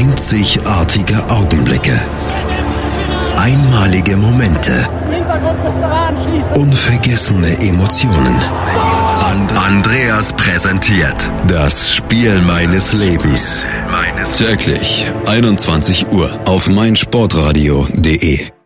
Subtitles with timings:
[0.00, 2.00] Einzigartige Augenblicke.
[3.36, 4.88] Einmalige Momente.
[6.54, 8.34] Unvergessene Emotionen.
[9.30, 13.66] And Andreas präsentiert das Spiel meines Lebens.
[14.38, 18.59] Täglich 21 Uhr auf meinsportradio.de.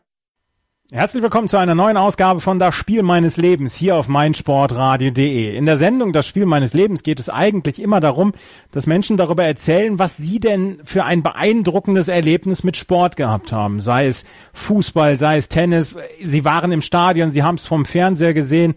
[0.92, 5.56] Herzlich willkommen zu einer neuen Ausgabe von Das Spiel meines Lebens hier auf meinsportradio.de.
[5.56, 8.34] In der Sendung Das Spiel meines Lebens geht es eigentlich immer darum,
[8.70, 13.80] dass Menschen darüber erzählen, was sie denn für ein beeindruckendes Erlebnis mit Sport gehabt haben.
[13.80, 15.96] Sei es Fußball, sei es Tennis.
[16.22, 18.74] Sie waren im Stadion, sie haben es vom Fernseher gesehen.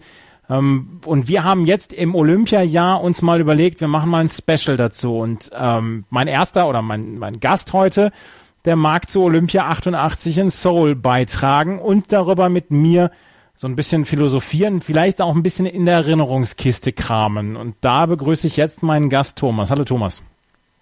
[0.48, 4.78] Ähm, und wir haben jetzt im Olympiajahr uns mal überlegt, wir machen mal ein Special
[4.78, 5.18] dazu.
[5.18, 8.12] Und ähm, mein erster oder mein, mein Gast heute
[8.64, 13.10] der mag zu Olympia 88 in Seoul beitragen und darüber mit mir
[13.54, 17.56] so ein bisschen philosophieren, vielleicht auch ein bisschen in der Erinnerungskiste kramen.
[17.56, 19.70] Und da begrüße ich jetzt meinen Gast Thomas.
[19.70, 20.22] Hallo Thomas.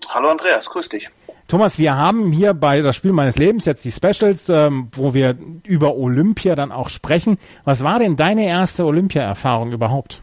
[0.08, 1.08] Hallo Andreas, grüß dich.
[1.48, 5.38] Thomas, wir haben hier bei das Spiel meines Lebens jetzt die Specials, ähm, wo wir
[5.64, 7.38] über Olympia dann auch sprechen.
[7.64, 10.22] Was war denn deine erste Olympia-Erfahrung überhaupt?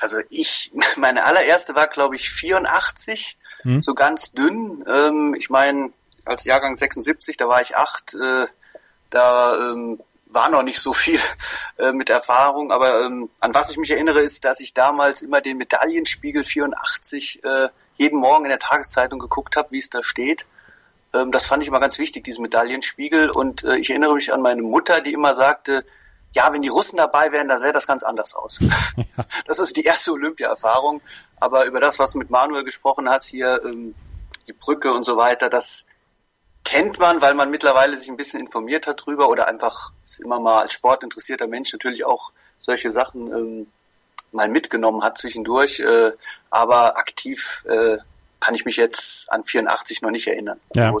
[0.00, 3.82] Also ich, meine allererste war glaube ich 84, hm?
[3.82, 4.84] so ganz dünn.
[4.92, 5.92] Ähm, ich meine,
[6.24, 8.46] als Jahrgang 76, da war ich acht, äh,
[9.10, 11.20] da ähm, war noch nicht so viel
[11.78, 15.40] äh, mit Erfahrung, aber ähm, an was ich mich erinnere, ist, dass ich damals immer
[15.40, 20.46] den Medaillenspiegel 84 äh, jeden Morgen in der Tageszeitung geguckt habe, wie es da steht.
[21.12, 23.30] Ähm, das fand ich immer ganz wichtig, diesen Medaillenspiegel.
[23.30, 25.84] Und äh, ich erinnere mich an meine Mutter, die immer sagte,
[26.34, 28.58] ja, wenn die Russen dabei wären, da sähe das ganz anders aus.
[29.46, 31.02] Das ist die erste Olympia-Erfahrung.
[31.38, 33.94] Aber über das, was du mit Manuel gesprochen hast, hier ähm,
[34.46, 35.84] die Brücke und so weiter, das
[36.64, 40.62] kennt man, weil man mittlerweile sich ein bisschen informiert hat drüber oder einfach immer mal
[40.62, 43.66] als sportinteressierter Mensch natürlich auch solche Sachen ähm,
[44.32, 45.80] mal mitgenommen hat zwischendurch.
[45.80, 46.12] Äh,
[46.50, 47.98] aber aktiv äh,
[48.40, 50.58] kann ich mich jetzt an 84 noch nicht erinnern.
[50.74, 50.92] Ja.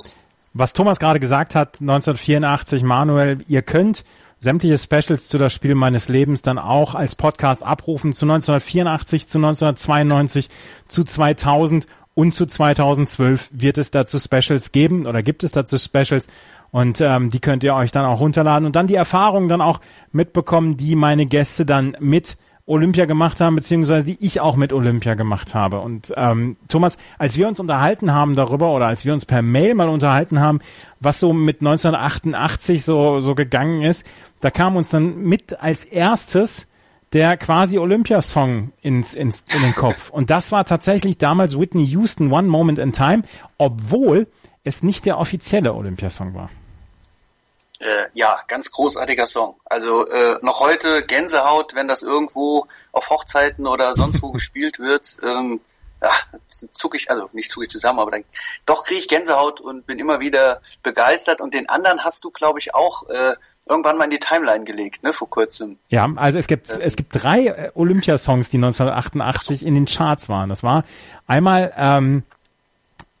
[0.54, 4.04] Was Thomas gerade gesagt hat, 1984, Manuel, ihr könnt
[4.40, 9.38] sämtliche Specials zu das Spiel meines Lebens dann auch als Podcast abrufen zu 1984, zu
[9.38, 10.50] 1992,
[10.88, 16.28] zu 2000 und zu 2012 wird es dazu Specials geben oder gibt es dazu Specials
[16.70, 19.80] und ähm, die könnt ihr euch dann auch runterladen und dann die Erfahrungen dann auch
[20.10, 25.14] mitbekommen, die meine Gäste dann mit Olympia gemacht haben, beziehungsweise die ich auch mit Olympia
[25.14, 25.80] gemacht habe.
[25.80, 29.74] Und ähm, Thomas, als wir uns unterhalten haben darüber oder als wir uns per Mail
[29.74, 30.60] mal unterhalten haben,
[31.00, 34.06] was so mit 1988 so, so gegangen ist,
[34.40, 36.68] da kam uns dann mit als erstes
[37.12, 40.10] der quasi Olympiasong ins, ins, in den Kopf.
[40.10, 43.24] Und das war tatsächlich damals Whitney Houston One Moment in Time,
[43.58, 44.26] obwohl
[44.64, 46.50] es nicht der offizielle Olympiasong war.
[47.80, 49.56] Äh, ja, ganz großartiger Song.
[49.64, 55.18] Also äh, noch heute Gänsehaut, wenn das irgendwo auf Hochzeiten oder sonst wo gespielt wird.
[55.22, 55.60] Ähm,
[56.00, 56.10] ja,
[56.72, 58.24] zuck ich, also nicht zuck ich zusammen, aber dann,
[58.66, 61.40] doch kriege ich Gänsehaut und bin immer wieder begeistert.
[61.40, 63.34] Und den anderen hast du, glaube ich, auch äh,
[63.68, 65.78] irgendwann mal in die Timeline gelegt, ne, vor kurzem.
[65.88, 70.48] Ja, also es gibt, es gibt drei äh, Olympiasongs, die 1988 in den Charts waren.
[70.48, 70.84] Das war
[71.26, 72.24] einmal, ähm,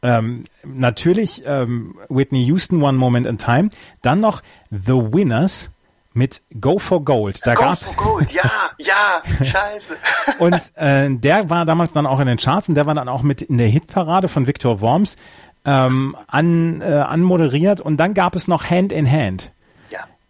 [0.02, 3.70] ähm, natürlich ähm, Whitney Houston One Moment in Time,
[4.02, 5.70] dann noch The Winners
[6.12, 7.40] mit Go for Gold.
[7.46, 9.96] Da Go for Gold, ja, ja, scheiße.
[10.40, 13.22] und äh, der war damals dann auch in den Charts und der war dann auch
[13.22, 15.16] mit in der Hitparade von Victor Worms
[15.64, 19.52] ähm, an, äh, anmoderiert und dann gab es noch Hand in Hand.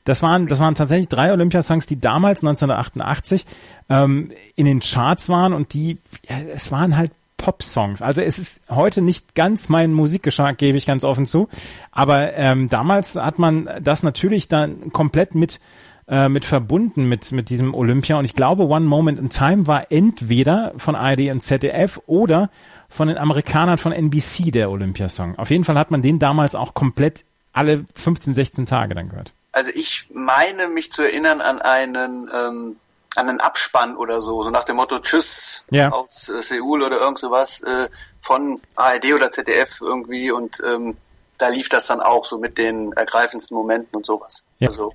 [0.04, 3.46] Das waren, das waren tatsächlich drei Olympiasongs, die damals 1988
[3.88, 5.98] ähm, in den Charts waren und die,
[6.28, 8.02] ja, es waren halt Pop-Songs.
[8.02, 11.48] Also es ist heute nicht ganz mein Musikgeschmack, gebe ich ganz offen zu.
[11.90, 15.60] Aber ähm, damals hat man das natürlich dann komplett mit
[16.08, 18.16] äh, mit verbunden mit mit diesem Olympia.
[18.16, 22.48] Und ich glaube, One Moment in Time war entweder von ARD und ZDF oder
[22.88, 25.36] von den Amerikanern von NBC der Olympiasong.
[25.36, 29.32] Auf jeden Fall hat man den damals auch komplett alle 15, 16 Tage dann gehört
[29.52, 32.76] also ich meine mich zu erinnern an einen ähm,
[33.14, 35.90] an einen Abspann oder so, so nach dem Motto Tschüss ja.
[35.90, 37.88] aus äh, Seoul oder irgend sowas äh,
[38.22, 40.96] von ARD oder ZDF irgendwie und ähm,
[41.42, 44.44] da lief das dann auch so mit den ergreifendsten Momenten und sowas.
[44.60, 44.68] Ja.
[44.68, 44.92] Also,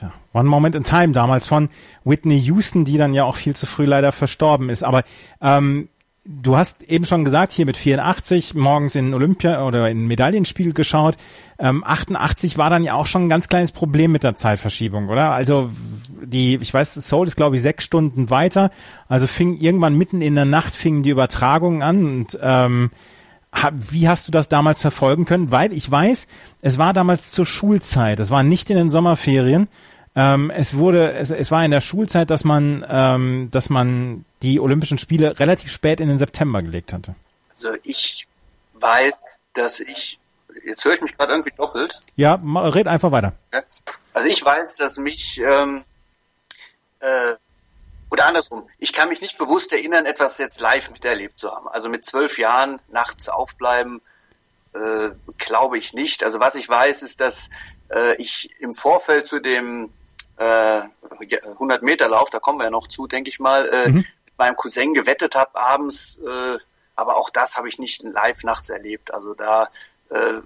[0.00, 0.12] ja.
[0.32, 1.70] One Moment in Time damals von
[2.04, 4.84] Whitney Houston, die dann ja auch viel zu früh leider verstorben ist.
[4.84, 5.02] Aber
[5.40, 5.88] ähm,
[6.24, 11.16] du hast eben schon gesagt, hier mit 84 morgens in Olympia oder in Medaillenspiel geschaut.
[11.58, 15.32] Ähm, 88 war dann ja auch schon ein ganz kleines Problem mit der Zeitverschiebung, oder?
[15.32, 15.70] Also
[16.22, 18.70] die, ich weiß, Seoul ist glaube ich sechs Stunden weiter.
[19.08, 22.90] Also fing irgendwann mitten in der Nacht fingen die Übertragungen an und ähm,
[23.72, 25.50] wie hast du das damals verfolgen können?
[25.50, 26.28] Weil ich weiß,
[26.60, 28.20] es war damals zur Schulzeit.
[28.20, 29.68] Es war nicht in den Sommerferien.
[30.14, 34.60] Ähm, es wurde, es, es war in der Schulzeit, dass man, ähm, dass man die
[34.60, 37.14] Olympischen Spiele relativ spät in den September gelegt hatte.
[37.50, 38.26] Also ich
[38.74, 40.18] weiß, dass ich,
[40.64, 42.00] jetzt höre ich mich gerade irgendwie doppelt.
[42.16, 43.34] Ja, red einfach weiter.
[44.14, 45.84] Also ich weiß, dass mich, ähm,
[47.00, 47.34] äh,
[48.10, 51.68] oder andersrum, ich kann mich nicht bewusst erinnern, etwas jetzt live miterlebt zu haben.
[51.68, 54.00] Also mit zwölf Jahren nachts aufbleiben,
[54.72, 56.24] äh, glaube ich nicht.
[56.24, 57.50] Also was ich weiß, ist, dass
[57.92, 59.90] äh, ich im Vorfeld zu dem
[60.38, 60.82] äh,
[61.44, 64.06] 100 Meter Lauf, da kommen wir ja noch zu, denke ich mal, äh, mhm.
[64.40, 66.18] Meinem Cousin gewettet habe abends.
[66.18, 66.58] Äh,
[66.96, 69.14] aber auch das habe ich nicht live nachts erlebt.
[69.14, 69.68] Also da,
[70.10, 70.40] äh,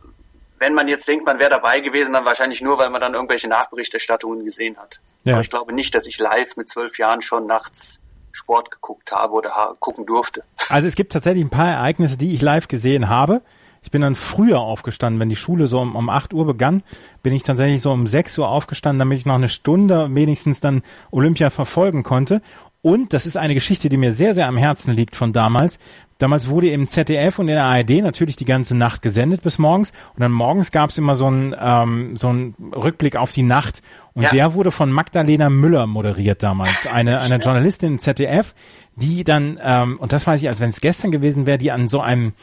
[0.59, 3.49] wenn man jetzt denkt, man wäre dabei gewesen, dann wahrscheinlich nur, weil man dann irgendwelche
[3.49, 5.01] Nachberichterstattungen gesehen hat.
[5.25, 5.35] Ja.
[5.35, 8.01] Aber ich glaube nicht, dass ich live mit zwölf Jahren schon nachts
[8.31, 10.45] Sport geguckt habe oder gucken durfte.
[10.69, 13.43] Also es gibt tatsächlich ein paar Ereignisse, die ich live gesehen habe.
[13.83, 16.83] Ich bin dann früher aufgestanden, wenn die Schule so um, um 8 Uhr begann,
[17.23, 20.83] bin ich tatsächlich so um 6 Uhr aufgestanden, damit ich noch eine Stunde wenigstens dann
[21.11, 22.41] Olympia verfolgen konnte.
[22.85, 25.79] Und das ist eine Geschichte, die mir sehr, sehr am Herzen liegt von damals.
[26.19, 29.93] Damals wurde im ZDF und in der ARD natürlich die ganze Nacht gesendet bis morgens.
[30.13, 33.83] Und dann morgens gab es immer so einen ähm, so einen Rückblick auf die Nacht.
[34.13, 34.29] Und ja.
[34.29, 36.87] der wurde von Magdalena Müller moderiert damals.
[36.93, 38.55] Eine, eine Journalistin im ZDF,
[38.97, 41.89] die dann, ähm, und das weiß ich, als wenn es gestern gewesen wäre, die an
[41.89, 42.35] so einem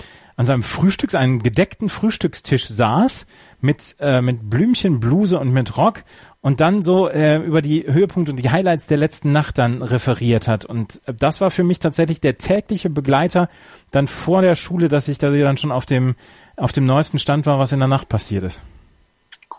[0.41, 3.27] an seinem Frühstücks, einem gedeckten Frühstückstisch saß
[3.59, 6.03] mit, äh, mit Blümchen, Bluse und mit Rock
[6.41, 10.47] und dann so äh, über die Höhepunkte und die Highlights der letzten Nacht dann referiert
[10.47, 10.65] hat.
[10.65, 13.49] Und äh, das war für mich tatsächlich der tägliche Begleiter
[13.91, 16.15] dann vor der Schule, dass ich da dann schon auf dem,
[16.57, 18.63] auf dem neuesten Stand war, was in der Nacht passiert ist.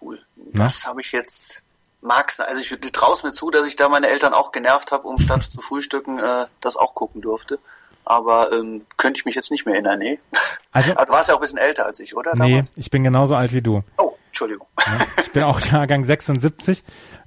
[0.00, 0.18] Cool.
[0.52, 1.62] Das habe ich jetzt
[2.00, 2.40] mag's.
[2.40, 5.44] Also ich traue mir zu, dass ich da meine Eltern auch genervt habe, um statt
[5.44, 7.60] zu frühstücken äh, das auch gucken durfte
[8.04, 10.18] aber ähm, könnte ich mich jetzt nicht mehr erinnern, nee.
[10.74, 12.32] Also, aber du warst ja auch ein bisschen älter als ich, oder?
[12.34, 13.82] Nee, ich bin genauso alt wie du.
[13.98, 14.66] Oh, Entschuldigung.
[14.78, 16.82] Ja, ich bin auch Jahrgang 76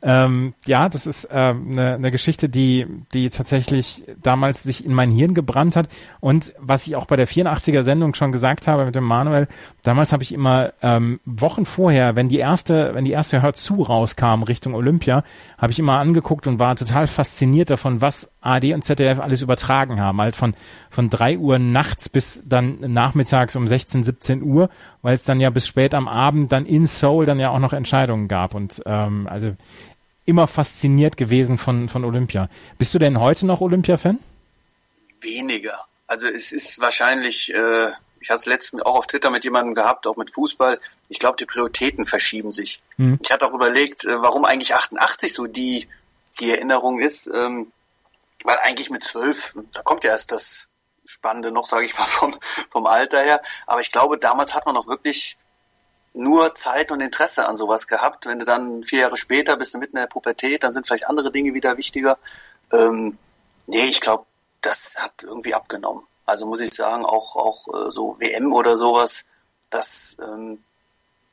[0.08, 5.34] ähm, ja, das ist eine, eine Geschichte, die, die tatsächlich damals sich in mein Hirn
[5.34, 5.90] gebrannt hat.
[6.20, 9.48] Und was ich auch bei der 84er Sendung schon gesagt habe mit dem Manuel,
[9.82, 13.82] damals habe ich immer ähm, Wochen vorher, wenn die erste, wenn die erste Hör zu
[13.82, 15.24] rauskam Richtung Olympia,
[15.58, 20.00] habe ich immer angeguckt und war total fasziniert davon, was AD und ZDF alles übertragen
[20.00, 20.22] haben.
[20.22, 20.54] Halt von,
[20.92, 24.70] von drei Uhr nachts bis dann nachmittags um 16, 17 Uhr,
[25.02, 27.74] weil es dann ja bis spät am Abend dann in Seoul dann ja auch noch
[27.74, 28.54] Entscheidungen gab.
[28.54, 29.54] Und ähm, also
[30.26, 32.50] immer fasziniert gewesen von, von Olympia.
[32.78, 34.20] Bist du denn heute noch Olympia-Fan?
[35.22, 35.86] Weniger.
[36.08, 40.08] Also es ist wahrscheinlich, äh, ich hatte es letztens auch auf Twitter mit jemandem gehabt,
[40.08, 40.80] auch mit Fußball.
[41.10, 42.82] Ich glaube, die Prioritäten verschieben sich.
[42.98, 43.20] Mhm.
[43.22, 45.88] Ich hatte auch überlegt, äh, warum eigentlich 88 so die,
[46.40, 47.28] die Erinnerung ist.
[47.28, 47.72] Ähm,
[48.44, 50.68] weil eigentlich mit zwölf, da kommt ja erst das
[51.06, 52.36] Spannende noch, sage ich mal, vom,
[52.70, 53.42] vom Alter her.
[53.68, 55.38] Aber ich glaube, damals hat man noch wirklich
[56.16, 58.26] nur Zeit und Interesse an sowas gehabt.
[58.26, 61.08] Wenn du dann vier Jahre später bist du mitten in der Pubertät, dann sind vielleicht
[61.08, 62.18] andere Dinge wieder wichtiger.
[62.72, 63.18] Ähm,
[63.68, 64.26] nee, ich glaube,
[64.62, 66.04] das hat irgendwie abgenommen.
[66.26, 69.26] Also muss ich sagen, auch auch äh, so WM oder sowas,
[69.70, 70.64] das ähm,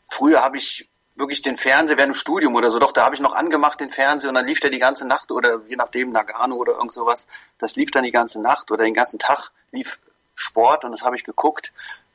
[0.05, 3.21] früher habe ich wirklich den Fernseher während dem Studium oder so, doch, da habe ich
[3.21, 6.57] noch angemacht den Fernseher und dann lief der die ganze Nacht oder je nachdem Nagano
[6.57, 7.27] oder irgend sowas,
[7.59, 9.99] das lief dann die ganze Nacht oder den ganzen Tag lief
[10.35, 11.73] Sport und das habe ich geguckt.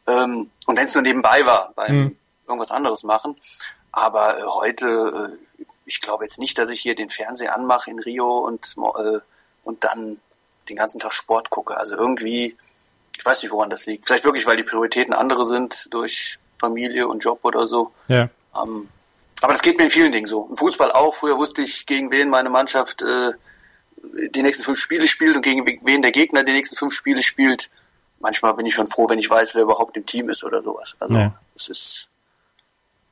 [0.08, 3.36] Ähm, und wenn es nur nebenbei war, beim, mhm irgendwas anderes machen.
[3.92, 8.00] Aber äh, heute, äh, ich glaube jetzt nicht, dass ich hier den Fernseher anmache in
[8.00, 9.20] Rio und, äh,
[9.64, 10.20] und dann
[10.70, 11.78] den ganzen Tag Sport gucke.
[11.78, 12.58] Also irgendwie,
[13.18, 14.06] ich weiß nicht, woran das liegt.
[14.06, 17.92] Vielleicht wirklich, weil die Prioritäten andere sind durch Familie und Job oder so.
[18.08, 18.30] Ja.
[18.62, 18.90] Ähm,
[19.42, 20.48] aber das geht mir in vielen Dingen so.
[20.50, 21.16] Im Fußball auch.
[21.16, 23.32] Früher wusste ich, gegen wen meine Mannschaft äh,
[24.32, 27.70] die nächsten fünf Spiele spielt und gegen wen der Gegner die nächsten fünf Spiele spielt.
[28.20, 30.96] Manchmal bin ich schon froh, wenn ich weiß, wer überhaupt im Team ist oder sowas.
[31.00, 31.40] Also ja.
[31.56, 32.10] es ist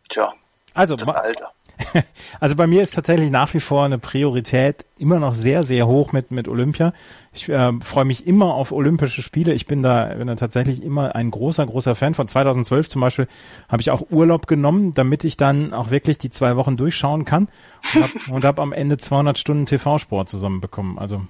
[0.10, 0.34] Tja,
[0.74, 1.52] also, das Alter.
[2.40, 6.12] Also bei mir ist tatsächlich nach wie vor eine Priorität immer noch sehr, sehr hoch
[6.12, 6.94] mit, mit Olympia.
[7.34, 9.54] Ich äh, freue mich immer auf Olympische Spiele.
[9.54, 12.14] Ich bin da, bin da tatsächlich immer ein großer, großer Fan.
[12.14, 13.28] Von 2012 zum Beispiel
[13.70, 17.48] habe ich auch Urlaub genommen, damit ich dann auch wirklich die zwei Wochen durchschauen kann
[17.94, 21.00] und habe hab am Ende 200 Stunden TV-Sport zusammenbekommen.
[21.00, 21.22] Also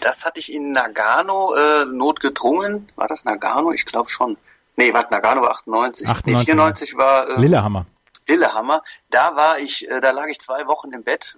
[0.00, 2.88] das hatte ich in Nagano äh, notgedrungen.
[2.96, 3.72] War das Nagano?
[3.72, 4.36] Ich glaube schon.
[4.76, 6.08] Nee, warte, Nagano war 98.
[6.08, 7.86] 98 nee, 94 war äh, Lillehammer.
[8.26, 8.82] Lillehammer.
[9.10, 11.36] Da war ich, äh, da lag ich zwei Wochen im Bett,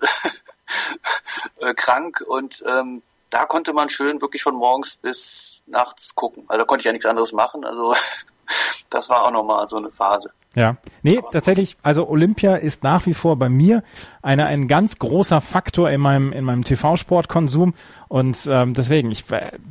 [1.60, 6.44] äh, krank und ähm, da konnte man schön wirklich von morgens bis nachts gucken.
[6.48, 7.64] Also da konnte ich ja nichts anderes machen.
[7.64, 7.94] Also
[8.90, 10.32] das war auch nochmal so eine Phase.
[10.54, 13.82] Ja, nee, tatsächlich, also Olympia ist nach wie vor bei mir
[14.20, 17.72] eine, ein ganz großer Faktor in meinem, in meinem TV-Sportkonsum
[18.08, 19.24] und ähm, deswegen, ich,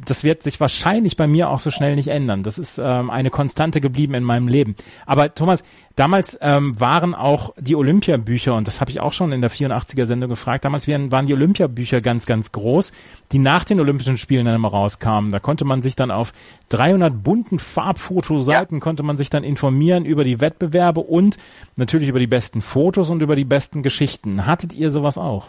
[0.03, 2.41] das wird sich wahrscheinlich bei mir auch so schnell nicht ändern.
[2.41, 4.75] Das ist ähm, eine Konstante geblieben in meinem Leben.
[5.05, 5.63] Aber Thomas,
[5.95, 10.31] damals ähm, waren auch die Olympiabücher, und das habe ich auch schon in der 84er-Sendung
[10.31, 12.91] gefragt, damals waren, waren die Olympiabücher ganz, ganz groß,
[13.31, 15.29] die nach den Olympischen Spielen dann immer rauskamen.
[15.29, 16.33] Da konnte man sich dann auf
[16.69, 18.81] 300 bunten Farbfotoseiten, ja.
[18.81, 20.70] konnte man sich dann informieren über die Wettbewerbe
[21.01, 21.37] und
[21.75, 24.45] natürlich über die besten Fotos und über die besten Geschichten.
[24.45, 25.47] Hattet ihr sowas auch?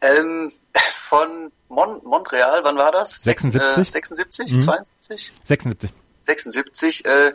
[0.00, 0.52] Ähm,
[1.00, 3.22] von Mon Montreal, wann war das?
[3.22, 3.62] 76?
[3.62, 4.62] Äh, 76, mhm.
[4.62, 5.32] 72?
[5.44, 5.92] 76.
[6.26, 7.32] 76, äh,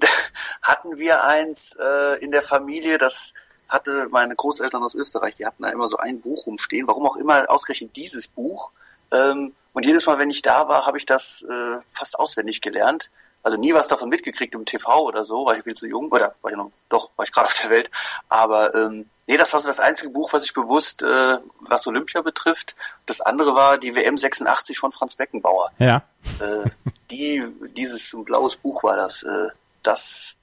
[0.62, 3.32] hatten wir eins äh, in der Familie, das
[3.68, 7.16] hatte meine Großeltern aus Österreich, die hatten da immer so ein Buch rumstehen, warum auch
[7.16, 8.70] immer ausgerechnet dieses Buch.
[9.10, 13.10] Ähm, und jedes Mal, wenn ich da war, habe ich das äh, fast auswendig gelernt
[13.44, 16.34] also nie was davon mitgekriegt im TV oder so, war ich viel zu jung, oder
[16.40, 17.90] war ich noch, doch, war ich gerade auf der Welt.
[18.30, 22.22] Aber ähm, nee, das war so das einzige Buch, was ich bewusst, äh, was Olympia
[22.22, 22.74] betrifft.
[23.04, 25.70] Das andere war die WM 86 von Franz Beckenbauer.
[25.78, 26.02] Ja.
[26.40, 26.70] Äh,
[27.10, 27.46] die,
[27.76, 29.22] dieses ein blaues Buch war das.
[29.22, 29.48] Äh,
[29.82, 30.36] das,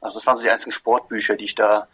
[0.00, 1.88] also das waren so die einzigen Sportbücher, die ich da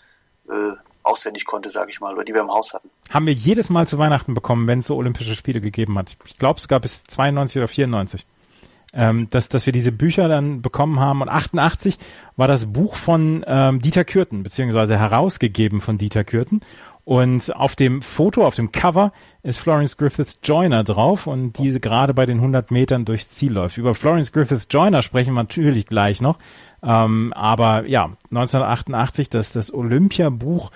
[0.51, 2.91] äh, auswendig konnte, sage ich mal, oder die wir im Haus hatten.
[3.09, 6.19] Haben wir jedes Mal zu Weihnachten bekommen, wenn es so Olympische Spiele gegeben hat.
[6.27, 8.27] Ich glaube sogar bis 92 oder 94
[8.95, 11.23] ähm, dass, dass wir diese Bücher dann bekommen haben.
[11.23, 11.99] Und 88
[12.37, 16.61] war das Buch von ähm, Dieter Kürten, beziehungsweise herausgegeben von Dieter Kürten.
[17.05, 22.15] Und auf dem Foto, auf dem Cover ist Florence Griffiths Joyner drauf und diese gerade
[22.15, 23.79] bei den 100 Metern durchs Ziel läuft.
[23.79, 26.39] Über Florence Griffiths Joyner sprechen wir natürlich gleich noch.
[26.83, 30.71] Ähm, aber ja, 1988 das, das Olympia-Buch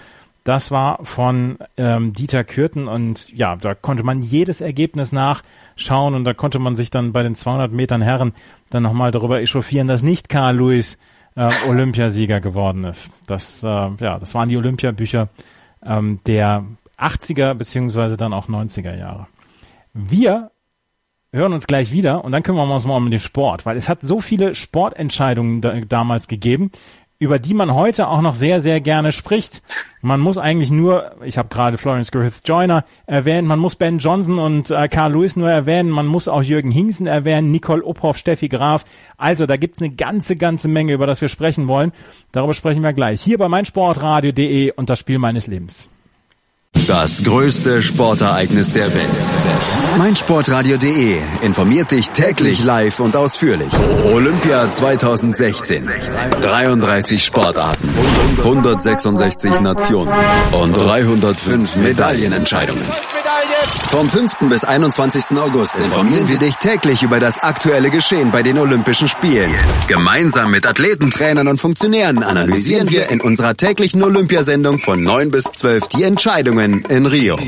[0.44, 6.24] das war von ähm, Dieter Kürten und ja, da konnte man jedes Ergebnis nachschauen und
[6.24, 8.34] da konnte man sich dann bei den 200 Metern Herren
[8.68, 10.98] dann nochmal darüber echauffieren, dass nicht Karl Lewis
[11.34, 13.10] äh, Olympiasieger geworden ist.
[13.26, 15.30] Das, äh, ja, das waren die Olympiabücher
[15.82, 16.64] ähm, der
[16.98, 19.26] 80er beziehungsweise dann auch 90er Jahre.
[19.94, 20.50] Wir
[21.32, 23.88] hören uns gleich wieder und dann kümmern wir uns mal um den Sport, weil es
[23.88, 26.70] hat so viele Sportentscheidungen da, damals gegeben,
[27.24, 29.62] über die man heute auch noch sehr, sehr gerne spricht.
[30.02, 34.38] Man muss eigentlich nur, ich habe gerade Florence Griffith Joyner erwähnt, man muss Ben Johnson
[34.38, 38.48] und äh, Carl Lewis nur erwähnen, man muss auch Jürgen Hingsen erwähnen, Nicole Uphoff, Steffi
[38.48, 38.84] Graf.
[39.16, 41.92] Also da gibt's eine ganze, ganze Menge, über das wir sprechen wollen.
[42.32, 43.22] Darüber sprechen wir gleich.
[43.22, 45.88] Hier bei meinsportradio.de und das Spiel meines Lebens.
[46.86, 49.08] Das größte Sportereignis der Welt.
[49.96, 53.72] meinsportradio.de informiert dich täglich live und ausführlich.
[54.12, 55.88] Olympia 2016.
[56.42, 57.88] 33 Sportarten,
[58.38, 60.12] 166 Nationen
[60.52, 62.84] und 305 Medaillenentscheidungen.
[63.88, 64.48] Vom 5.
[64.48, 65.36] bis 21.
[65.38, 69.52] August informieren wir dich täglich über das aktuelle Geschehen bei den Olympischen Spielen.
[69.88, 75.44] Gemeinsam mit Athleten, Trainern und Funktionären analysieren wir in unserer täglichen Olympiasendung von 9 bis
[75.44, 77.38] 12 die Entscheidungen in Rio.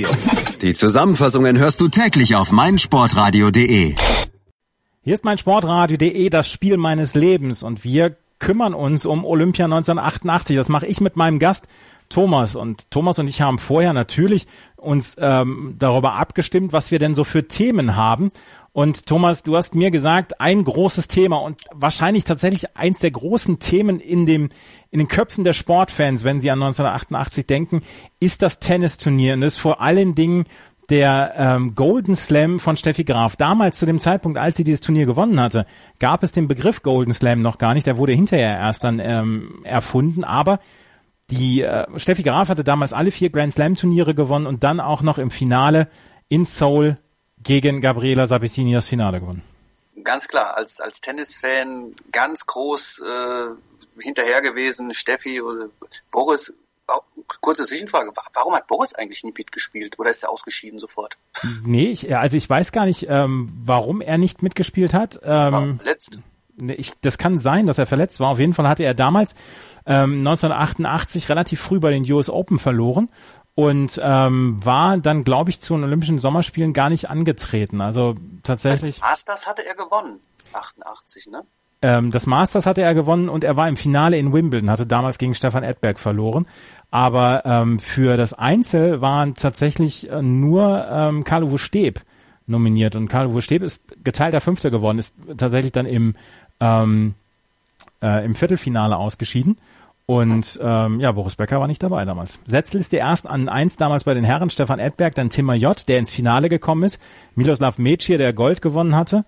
[0.63, 3.95] Die Zusammenfassungen hörst du täglich auf meinsportradio.de.
[5.03, 10.57] Hier ist meinsportradio.de, das Spiel meines Lebens und wir kümmern uns um Olympia 1988.
[10.57, 11.69] Das mache ich mit meinem Gast
[12.09, 12.55] Thomas.
[12.55, 14.47] Und Thomas und ich haben vorher natürlich
[14.77, 18.31] uns ähm, darüber abgestimmt, was wir denn so für Themen haben.
[18.73, 23.59] Und Thomas, du hast mir gesagt, ein großes Thema und wahrscheinlich tatsächlich eins der großen
[23.59, 24.51] Themen in dem
[24.91, 27.83] in den Köpfen der Sportfans, wenn sie an 1988 denken,
[28.21, 30.45] ist das Tennisturnier und ist vor allen Dingen
[30.89, 33.37] der ähm, Golden Slam von Steffi Graf.
[33.37, 35.67] Damals zu dem Zeitpunkt, als sie dieses Turnier gewonnen hatte,
[35.99, 37.87] gab es den Begriff Golden Slam noch gar nicht.
[37.87, 40.23] Der wurde hinterher erst dann ähm, erfunden.
[40.23, 40.61] Aber
[41.31, 45.03] die äh, Steffi Graf hatte damals alle vier Grand Slam Turniere gewonnen und dann auch
[45.03, 45.89] noch im Finale
[46.29, 46.99] in Seoul
[47.43, 49.43] gegen Gabriela Sabatini das Finale gewonnen.
[50.05, 55.69] Ganz klar, als als Tennisfan ganz groß äh, hinterher gewesen, Steffi oder
[56.11, 56.53] Boris.
[57.41, 61.19] Kurze Zwischenfrage, warum hat Boris eigentlich nie mitgespielt oder ist er ausgeschieden sofort?
[61.65, 65.19] Nee, ich, also ich weiß gar nicht, ähm, warum er nicht mitgespielt hat.
[65.25, 66.21] Ähm, war verletzt?
[66.77, 68.31] Ich, das kann sein, dass er verletzt war.
[68.31, 69.35] Auf jeden Fall hatte er damals
[69.87, 73.09] ähm, 1988 relativ früh bei den US Open verloren
[73.55, 77.81] und ähm, war dann, glaube ich, zu den Olympischen Sommerspielen gar nicht angetreten.
[77.81, 79.01] Also tatsächlich.
[79.01, 80.21] Das Masters hatte er gewonnen,
[80.53, 81.43] 88, ne?
[81.83, 85.19] Ähm, das Masters hatte er gewonnen und er war im Finale in Wimbledon, hatte damals
[85.19, 86.47] gegen Stefan Edberg verloren.
[86.91, 92.03] Aber ähm, für das Einzel waren tatsächlich äh, nur ähm, Karl-Uwe Steb
[92.47, 92.97] nominiert.
[92.97, 96.15] Und Karl-Uwe Steb ist geteilter Fünfter geworden, ist tatsächlich dann im
[96.61, 97.15] ähm,
[98.03, 99.59] äh, im Viertelfinale ausgeschieden.
[100.07, 102.39] Und ähm, ja, Boris Becker war nicht dabei damals.
[102.47, 106.15] Setzliste erst an eins damals bei den Herren, Stefan Edberg, dann Timmer J., der ins
[106.15, 107.03] Finale gekommen ist,
[107.35, 109.25] Miloslav Mecier, der Gold gewonnen hatte,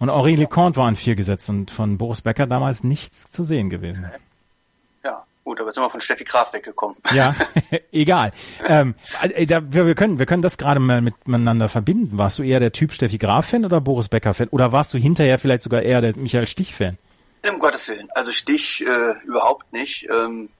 [0.00, 3.68] und Henri Leconte war an vier gesetzt und von Boris Becker damals nichts zu sehen
[3.68, 4.06] gewesen.
[5.50, 6.96] Gut, aber jetzt sind wir von Steffi Graf weggekommen.
[7.12, 7.34] Ja,
[7.90, 8.30] egal.
[8.68, 12.18] ähm, äh, da, wir, wir, können, wir können das gerade mal miteinander verbinden.
[12.18, 14.46] Warst du eher der Typ Steffi Graf-Fan oder Boris Becker-Fan?
[14.50, 16.98] Oder warst du hinterher vielleicht sogar eher der Michael Stich-Fan?
[17.48, 18.08] Um Gottes Willen.
[18.12, 20.08] Also Stich äh, überhaupt nicht.
[20.08, 20.50] Ähm,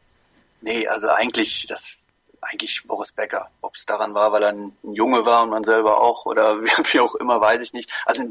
[0.61, 1.97] nee, also eigentlich das
[2.41, 3.49] eigentlich Boris Becker.
[3.61, 6.61] Ob es daran war, weil er ein, ein, Junge war und man selber auch oder
[6.93, 7.93] wie auch immer, weiß ich nicht.
[8.07, 8.25] Also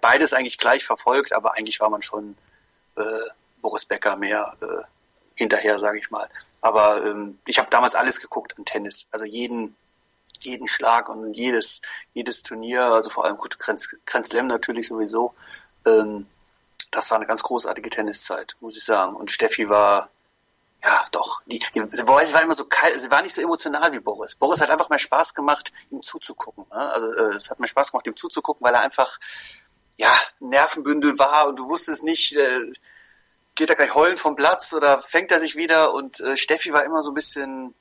[0.00, 2.34] beides eigentlich gleich verfolgt, aber eigentlich war man schon
[2.96, 3.02] äh,
[3.60, 4.84] Boris Becker mehr äh,
[5.38, 6.28] hinterher, sage ich mal.
[6.60, 9.76] Aber ähm, ich habe damals alles geguckt an Tennis, also jeden
[10.40, 11.80] jeden Schlag und jedes
[12.12, 15.34] jedes Turnier, also vor allem gut Grand Slam natürlich sowieso.
[15.86, 16.26] Ähm,
[16.90, 19.14] das war eine ganz großartige Tenniszeit, muss ich sagen.
[19.14, 20.10] Und Steffi war
[20.82, 21.42] ja, doch.
[21.46, 24.36] Die, die, sie war immer so kalt, sie war nicht so emotional wie Boris.
[24.36, 26.64] Boris hat einfach mehr Spaß gemacht, ihm zuzugucken.
[26.70, 26.92] Ne?
[26.92, 29.18] Also äh, es hat mir Spaß gemacht, ihm zuzugucken, weil er einfach
[29.96, 32.70] ja Nervenbündel war und du wusstest nicht, äh,
[33.58, 36.84] geht er gleich heulen vom Platz oder fängt er sich wieder und äh, Steffi war
[36.84, 37.74] immer so ein bisschen,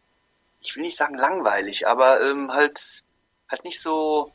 [0.60, 3.04] ich will nicht sagen langweilig, aber ähm, halt
[3.48, 4.34] halt nicht so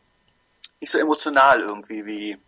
[0.81, 2.39] nicht so emotional irgendwie wie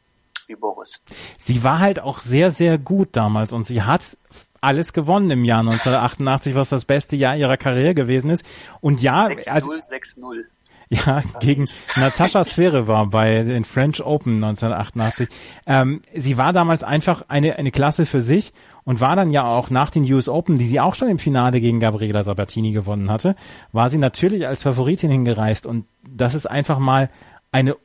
[0.47, 1.03] wie Boris.
[1.39, 4.17] Sie war halt auch sehr sehr gut damals und sie hat
[4.61, 8.47] alles gewonnen im Jahr 1988, was das beste Jahr ihrer Karriere gewesen ist.
[8.81, 10.45] Und ja, 6 also 6-0.
[10.91, 12.43] Ja, gegen Natascha
[12.87, 15.29] war bei den French Open 1988.
[15.67, 18.53] Ähm, sie war damals einfach eine, eine Klasse für sich
[18.85, 21.61] und war dann ja auch nach den US Open, die sie auch schon im Finale
[21.61, 23.35] gegen Gabriela Sabatini gewonnen hatte,
[23.73, 27.09] war sie natürlich als Favoritin hingereist und das ist einfach mal
[27.51, 27.77] eine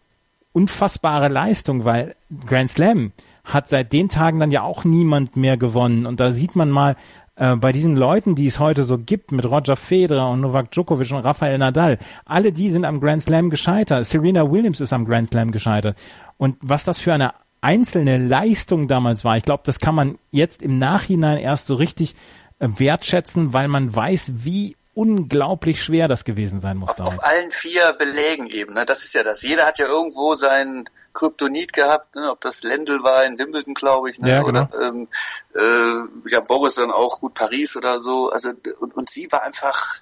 [0.52, 2.16] unfassbare Leistung, weil
[2.46, 3.12] Grand Slam
[3.46, 6.06] hat seit den Tagen dann ja auch niemand mehr gewonnen.
[6.06, 6.96] Und da sieht man mal,
[7.40, 11.12] äh, bei diesen Leuten, die es heute so gibt, mit Roger Federer und Novak Djokovic
[11.12, 14.06] und Rafael Nadal, alle die sind am Grand Slam gescheitert.
[14.06, 15.98] Serena Williams ist am Grand Slam gescheitert.
[16.38, 20.62] Und was das für eine einzelne Leistung damals war, ich glaube, das kann man jetzt
[20.62, 22.16] im Nachhinein erst so richtig
[22.60, 26.90] äh, wertschätzen, weil man weiß, wie unglaublich schwer das gewesen sein muss.
[27.00, 28.74] Auf, auf allen vier Belägen eben.
[28.74, 28.86] Ne?
[28.86, 29.42] Das ist ja das.
[29.42, 32.30] Jeder hat ja irgendwo sein Kryptonit gehabt, ne?
[32.30, 34.30] ob das Lendl war in Wimbledon, glaube ich, ne?
[34.30, 34.64] ja, genau.
[34.64, 35.08] oder ähm,
[35.56, 38.30] äh, ja Boris dann auch gut Paris oder so.
[38.30, 40.00] Also und, und sie war einfach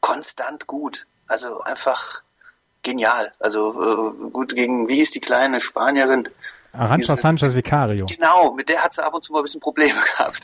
[0.00, 1.06] konstant gut.
[1.26, 2.20] Also einfach
[2.82, 3.32] genial.
[3.38, 6.28] Also äh, gut gegen, wie hieß die kleine Spanierin?
[6.74, 8.06] Arancha Sanchez Vicario.
[8.06, 10.40] Genau, mit der hat sie ab und zu mal ein bisschen Probleme gehabt.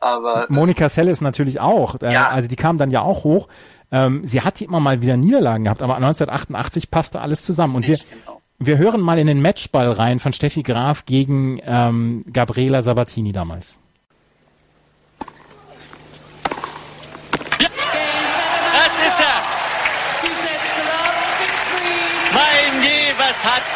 [0.00, 1.96] Aber Monika Seles natürlich auch.
[2.02, 2.28] Äh, ja.
[2.28, 3.48] Also die kam dann ja auch hoch.
[3.90, 7.76] Ähm, sie hat immer mal wieder Niederlagen gehabt, aber 1988 passte alles zusammen.
[7.76, 8.40] Und wir, genau.
[8.58, 13.78] wir hören mal in den Matchball rein von Steffi Graf gegen ähm, Gabriela Sabatini damals.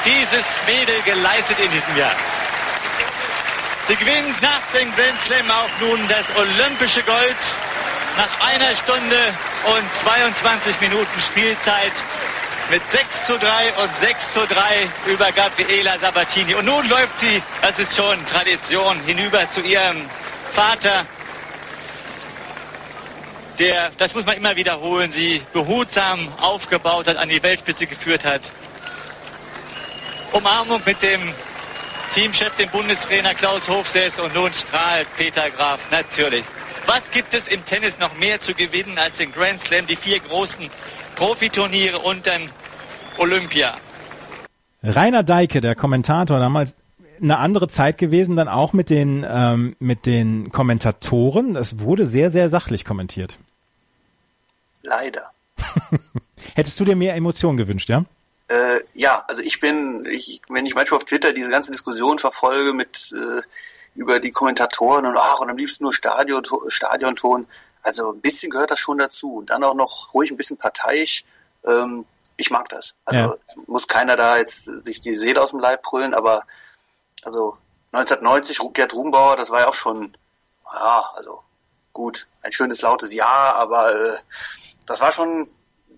[0.07, 2.15] Dieses Mädel geleistet in diesem Jahr.
[3.89, 7.37] Sie gewinnt nach dem Grand Slam auch nun das olympische Gold
[8.17, 9.35] nach einer Stunde
[9.77, 11.93] und 22 Minuten Spielzeit
[12.71, 16.55] mit 6 zu 3 und 6 zu 3 über Gabriela Sabatini.
[16.55, 20.03] Und nun läuft sie, das ist schon Tradition, hinüber zu ihrem
[20.51, 21.07] Vater,
[23.59, 28.53] der, das muss man immer wiederholen, sie behutsam aufgebaut hat, an die Weltspitze geführt hat.
[30.33, 31.21] Umarmung mit dem
[32.15, 36.45] Teamchef, dem Bundestrainer Klaus Hofses und nun strahlt Peter Graf natürlich.
[36.87, 40.21] Was gibt es im Tennis noch mehr zu gewinnen als den Grand Slam, die vier
[40.21, 40.71] großen
[41.17, 42.51] Profiturniere und dann
[43.19, 43.77] Olympia?
[44.83, 46.77] Rainer Deike, der Kommentator, damals
[47.21, 51.57] eine andere Zeit gewesen, dann auch mit den, ähm, mit den Kommentatoren.
[51.57, 53.39] Es wurde sehr, sehr sachlich kommentiert.
[54.83, 55.31] Leider.
[56.55, 58.05] Hättest du dir mehr Emotionen gewünscht, ja?
[58.49, 62.73] Äh, ja, also ich bin, ich, wenn ich manchmal auf Twitter diese ganze Diskussion verfolge
[62.73, 63.43] mit äh,
[63.95, 67.47] über die Kommentatoren und ach und am liebsten nur Stadion, Stadionton,
[67.83, 69.37] also ein bisschen gehört das schon dazu.
[69.37, 71.25] Und dann auch noch ruhig ein bisschen parteiisch.
[71.65, 72.05] Ähm,
[72.37, 72.95] ich mag das.
[73.05, 73.37] Also ja.
[73.67, 76.45] muss keiner da jetzt sich die Seele aus dem Leib brüllen, aber
[77.25, 77.57] also
[77.93, 80.17] 1990 Gerd Rumbauer, das war ja auch schon,
[80.73, 81.43] ja, also
[81.93, 84.19] gut, ein schönes lautes Ja, aber äh,
[84.87, 85.49] das war schon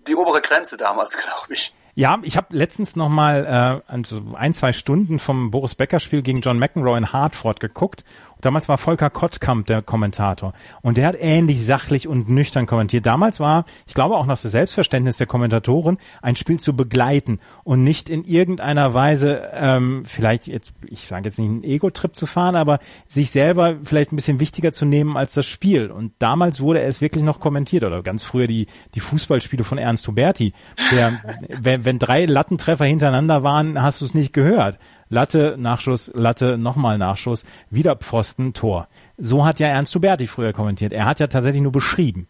[0.07, 1.73] die obere Grenze damals, glaube ich.
[1.95, 6.21] Ja, ich habe letztens noch mal äh, also ein, zwei Stunden vom Boris Becker Spiel
[6.21, 8.03] gegen John McEnroe in Hartford geguckt
[8.41, 13.05] Damals war Volker Kottkamp der Kommentator und der hat ähnlich sachlich und nüchtern kommentiert.
[13.05, 17.83] Damals war, ich glaube auch noch das Selbstverständnis der Kommentatoren, ein Spiel zu begleiten und
[17.83, 22.55] nicht in irgendeiner Weise, ähm, vielleicht jetzt, ich sage jetzt nicht einen Ego-Trip zu fahren,
[22.55, 25.91] aber sich selber vielleicht ein bisschen wichtiger zu nehmen als das Spiel.
[25.91, 30.07] Und damals wurde es wirklich noch kommentiert oder ganz früher die, die Fußballspiele von Ernst
[30.07, 30.53] Huberti.
[30.91, 31.13] Der,
[31.49, 34.77] wenn, wenn drei Lattentreffer hintereinander waren, hast du es nicht gehört.
[35.09, 38.87] Latte, Nachschuss, Latte, nochmal Nachschuss, wieder Pfosten, Tor.
[39.17, 40.93] So hat ja Ernst Huberti früher kommentiert.
[40.93, 42.27] Er hat ja tatsächlich nur beschrieben.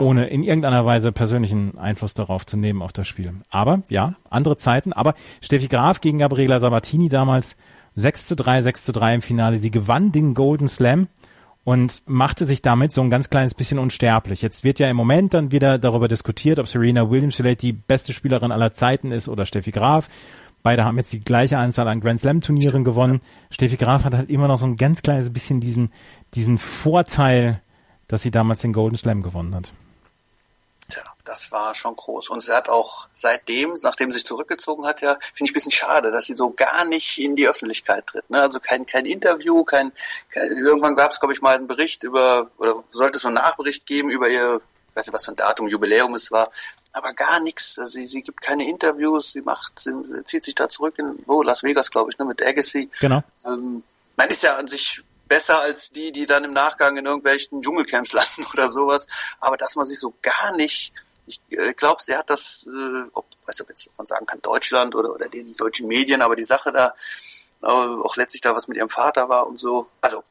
[0.00, 3.32] ohne in irgendeiner Weise persönlichen Einfluss darauf zu nehmen auf das Spiel.
[3.48, 4.92] Aber ja, andere Zeiten.
[4.92, 7.56] Aber Steffi Graf gegen Gabriela Sabatini damals
[7.94, 9.56] 6 zu 3, 6 zu 3 im Finale.
[9.58, 11.08] Sie gewann den Golden Slam
[11.64, 14.42] und machte sich damit so ein ganz kleines bisschen unsterblich.
[14.42, 18.12] Jetzt wird ja im Moment dann wieder darüber diskutiert, ob Serena Williams vielleicht die beste
[18.12, 20.08] Spielerin aller Zeiten ist oder Steffi Graf.
[20.62, 23.20] Beide haben jetzt die gleiche Anzahl an Grand Slam Turnieren gewonnen.
[23.50, 25.92] Steffi Graf hat halt immer noch so ein ganz kleines bisschen diesen,
[26.34, 27.62] diesen Vorteil,
[28.08, 29.72] dass sie damals den Golden Slam gewonnen hat.
[30.90, 32.30] Tja, das war schon groß.
[32.30, 35.70] Und sie hat auch seitdem, nachdem sie sich zurückgezogen hat, ja, finde ich ein bisschen
[35.70, 38.28] schade, dass sie so gar nicht in die Öffentlichkeit tritt.
[38.30, 38.40] Ne?
[38.40, 39.92] Also kein, kein Interview, kein,
[40.30, 43.34] kein irgendwann gab es, glaube ich, mal einen Bericht über, oder sollte es so einen
[43.34, 46.50] Nachbericht geben über ihr, ich weiß nicht, was für ein Datum, Jubiläum es war,
[46.92, 47.78] aber gar nichts.
[47.78, 49.92] Also sie, sie gibt keine Interviews, sie macht, sie
[50.24, 52.90] zieht sich da zurück in wo, Las Vegas, glaube ich, ne, mit Agassi.
[53.00, 53.22] Genau.
[53.44, 53.82] Ähm,
[54.16, 58.12] man ist ja an sich besser als die, die dann im Nachgang in irgendwelchen Dschungelcamps
[58.14, 59.06] landen oder sowas.
[59.40, 60.92] Aber dass man sich so gar nicht,
[61.26, 64.94] ich äh, glaube, sie hat das, äh, ob, weiß ob jetzt man sagen kann, Deutschland
[64.94, 66.94] oder, oder die, die deutschen Medien, aber die Sache da,
[67.62, 69.88] äh, auch letztlich da was mit ihrem Vater war und so.
[70.00, 70.22] Also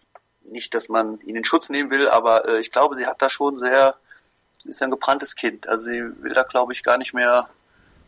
[0.44, 3.30] nicht, dass man ihn in Schutz nehmen will, aber äh, ich glaube, sie hat da
[3.30, 3.96] schon sehr,
[4.60, 5.68] sie ist ein gebranntes Kind.
[5.68, 7.48] Also sie will da, glaube ich, gar nicht mehr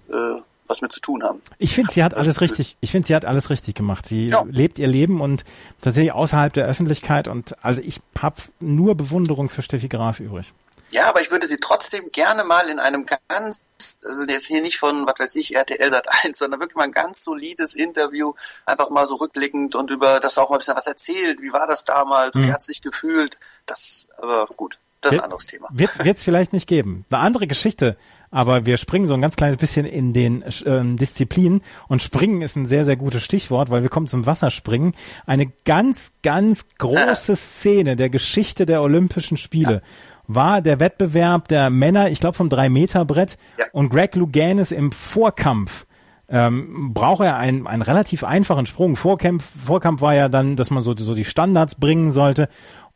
[0.09, 1.41] äh, was mit zu tun haben.
[1.57, 4.05] Ich finde, sie hat alles richtig, ich finde, sie hat alles richtig gemacht.
[4.07, 4.45] Sie ja.
[4.47, 5.43] lebt ihr Leben und
[5.81, 10.53] tatsächlich außerhalb der Öffentlichkeit und also ich habe nur Bewunderung für Steffi Graf übrig.
[10.91, 13.61] Ja, aber ich würde sie trotzdem gerne mal in einem ganz,
[14.03, 16.91] also jetzt hier nicht von, was weiß ich, RTL Sat 1, sondern wirklich mal ein
[16.91, 18.33] ganz solides Interview,
[18.65, 21.41] einfach mal so rückblickend und über das auch mal ein bisschen was erzählt.
[21.41, 22.35] Wie war das damals?
[22.35, 22.47] Mhm.
[22.47, 23.37] Wie hat sich gefühlt?
[23.65, 24.79] Das, aber gut.
[25.01, 25.67] Das ist ein anderes Thema.
[25.71, 27.05] Wird es vielleicht nicht geben.
[27.09, 27.95] Eine andere Geschichte,
[28.31, 32.57] aber wir springen so ein ganz kleines bisschen in den ähm, Disziplinen und springen ist
[32.57, 34.93] ein sehr, sehr gutes Stichwort, weil wir kommen zum Wasserspringen.
[35.25, 39.73] Eine ganz, ganz große Szene der Geschichte der Olympischen Spiele.
[39.73, 39.81] Ja.
[40.27, 43.65] war der Wettbewerb der Männer, ich glaube vom Drei-Meter-Brett ja.
[43.71, 45.85] und Greg Louganis im Vorkampf
[46.31, 48.95] ähm, braucht er einen, einen relativ einfachen Sprung.
[48.95, 52.49] Vorkampf, Vorkampf war ja dann, dass man so, so die Standards bringen sollte.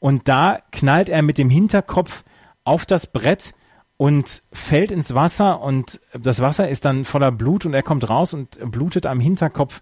[0.04, 2.26] Und da knallt er mit dem Hinterkopf
[2.66, 3.54] auf das Brett
[3.96, 8.34] und fällt ins Wasser und das Wasser ist dann voller Blut und er kommt raus
[8.34, 9.80] und blutet am Hinterkopf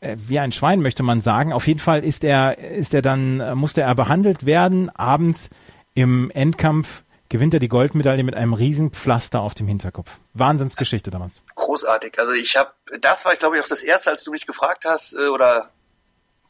[0.00, 1.52] äh, wie ein Schwein möchte man sagen.
[1.52, 4.88] Auf jeden Fall ist er ist er dann musste er behandelt werden.
[4.88, 5.50] Abends
[5.92, 10.20] im Endkampf gewinnt er die Goldmedaille mit einem riesen Pflaster auf dem Hinterkopf.
[10.32, 11.42] Wahnsinnsgeschichte damals.
[11.54, 12.18] Großartig.
[12.18, 14.86] Also ich habe das war ich glaube ich auch das erste, als du mich gefragt
[14.86, 15.68] hast äh, oder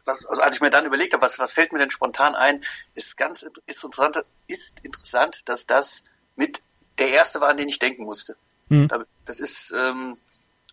[0.05, 2.65] was, also als ich mir dann überlegt habe, was, was fällt mir denn spontan ein,
[2.95, 6.03] ist ganz ist interessant, ist interessant, dass das
[6.37, 6.61] mit
[6.99, 8.37] der erste war, an den ich denken musste.
[8.69, 8.88] Mhm.
[9.25, 10.17] Das ist ähm,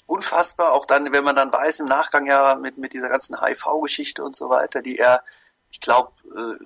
[0.06, 4.24] unfassbar, auch dann, wenn man dann weiß, im Nachgang ja mit, mit dieser ganzen HIV-Geschichte
[4.24, 5.24] und so weiter, die er,
[5.72, 6.64] ich glaube, äh,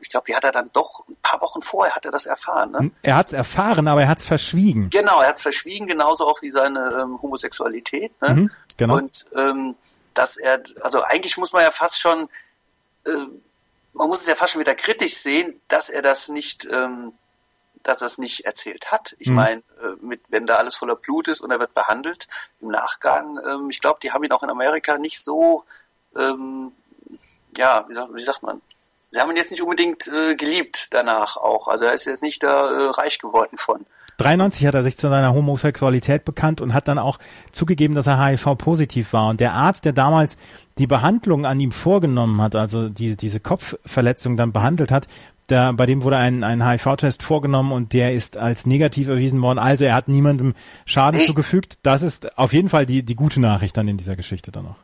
[0.00, 2.70] ich glaube, die hat er dann doch ein paar Wochen vorher hat er das erfahren.
[2.70, 2.90] Ne?
[3.02, 4.88] Er hat es erfahren, aber er hat es verschwiegen.
[4.90, 8.12] Genau, er hat es verschwiegen, genauso auch wie seine ähm, Homosexualität.
[8.22, 8.34] Ne?
[8.34, 8.96] Mhm, genau.
[8.96, 9.74] Und ähm,
[10.14, 12.28] dass er, also eigentlich muss man ja fast schon,
[13.04, 13.26] äh,
[13.92, 17.12] man muss es ja fast schon wieder kritisch sehen, dass er das nicht ähm,
[17.84, 19.14] dass er es nicht erzählt hat.
[19.18, 19.34] Ich mhm.
[19.34, 22.26] meine, äh, mit wenn da alles voller Blut ist und er wird behandelt
[22.60, 25.64] im Nachgang, ähm, ich glaube, die haben ihn auch in Amerika nicht so,
[26.16, 26.72] ähm,
[27.56, 28.60] ja, wie sagt, wie sagt man,
[29.10, 31.68] sie haben ihn jetzt nicht unbedingt äh, geliebt danach auch.
[31.68, 33.86] Also er ist jetzt nicht da äh, reich geworden von.
[34.18, 37.18] 93 hat er sich zu seiner Homosexualität bekannt und hat dann auch
[37.50, 39.28] zugegeben, dass er HIV-positiv war.
[39.28, 40.36] Und der Arzt, der damals
[40.78, 45.08] die Behandlung an ihm vorgenommen hat, also die, diese Kopfverletzung dann behandelt hat,
[45.46, 49.58] da, bei dem wurde ein, ein HIV-Test vorgenommen und der ist als negativ erwiesen worden.
[49.58, 50.54] Also er hat niemandem
[50.86, 51.78] Schaden zugefügt.
[51.82, 54.76] Das ist auf jeden Fall die, die gute Nachricht dann in dieser Geschichte dann noch.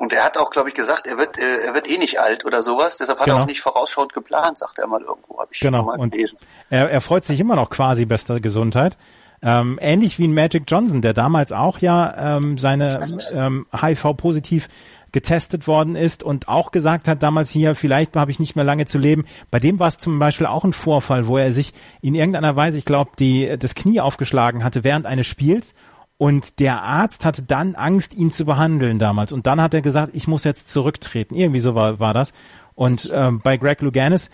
[0.00, 2.46] Und er hat auch, glaube ich, gesagt, er wird, äh, er wird eh nicht alt
[2.46, 2.96] oder sowas.
[2.96, 3.36] Deshalb hat genau.
[3.36, 5.38] er auch nicht vorausschauend geplant, sagt er mal irgendwo.
[5.38, 5.82] Habe ich genau.
[5.82, 6.38] mal gelesen.
[6.38, 8.96] Und er, er freut sich immer noch quasi bester Gesundheit.
[9.42, 14.68] Ähm, ähnlich wie ein Magic Johnson, der damals auch ja ähm, seine ähm, HIV-positiv
[15.12, 18.86] getestet worden ist und auch gesagt hat damals hier, vielleicht habe ich nicht mehr lange
[18.86, 19.26] zu leben.
[19.50, 22.78] Bei dem war es zum Beispiel auch ein Vorfall, wo er sich in irgendeiner Weise,
[22.78, 25.74] ich glaube, die das Knie aufgeschlagen hatte während eines Spiels
[26.20, 29.32] und der Arzt hatte dann Angst, ihn zu behandeln damals.
[29.32, 31.34] Und dann hat er gesagt, ich muss jetzt zurücktreten.
[31.34, 32.34] Irgendwie so war, war das.
[32.74, 34.30] Und ähm, bei Greg Louganis,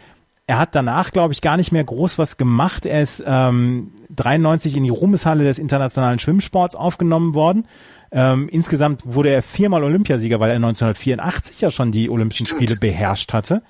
[0.48, 2.86] er hat danach, glaube ich, gar nicht mehr groß was gemacht.
[2.86, 7.66] Er ist ähm, 93 in die Ruhmeshalle des internationalen Schwimmsports aufgenommen worden
[8.12, 12.62] ähm, insgesamt wurde er viermal Olympiasieger, weil er 1984 ja schon die Olympischen Stimmt.
[12.62, 13.62] Spiele beherrscht hatte.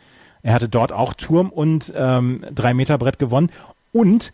[0.42, 3.50] Er hatte dort auch Turm und ähm, drei Meter Brett gewonnen
[3.92, 4.33] und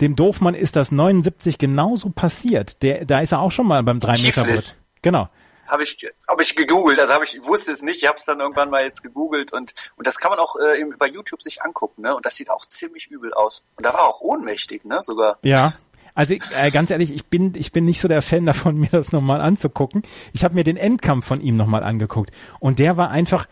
[0.00, 2.82] dem Doofmann ist das 79 genauso passiert.
[2.82, 4.76] Der, da ist er auch schon mal beim drei Meter Brett.
[5.02, 5.28] Genau.
[5.66, 6.98] habe ich, habe ich gegoogelt.
[6.98, 8.02] Also habe ich, wusste es nicht.
[8.02, 10.84] Ich habe es dann irgendwann mal jetzt gegoogelt und und das kann man auch äh,
[10.98, 12.02] bei YouTube sich angucken.
[12.02, 12.14] Ne?
[12.14, 13.64] Und das sieht auch ziemlich übel aus.
[13.76, 15.00] Und da war auch ohnmächtig, ne?
[15.02, 15.38] Sogar.
[15.42, 15.72] Ja.
[16.14, 19.12] Also äh, ganz ehrlich, ich bin ich bin nicht so der Fan davon, mir das
[19.12, 20.02] nochmal anzugucken.
[20.32, 22.30] Ich habe mir den Endkampf von ihm nochmal angeguckt
[22.60, 23.46] und der war einfach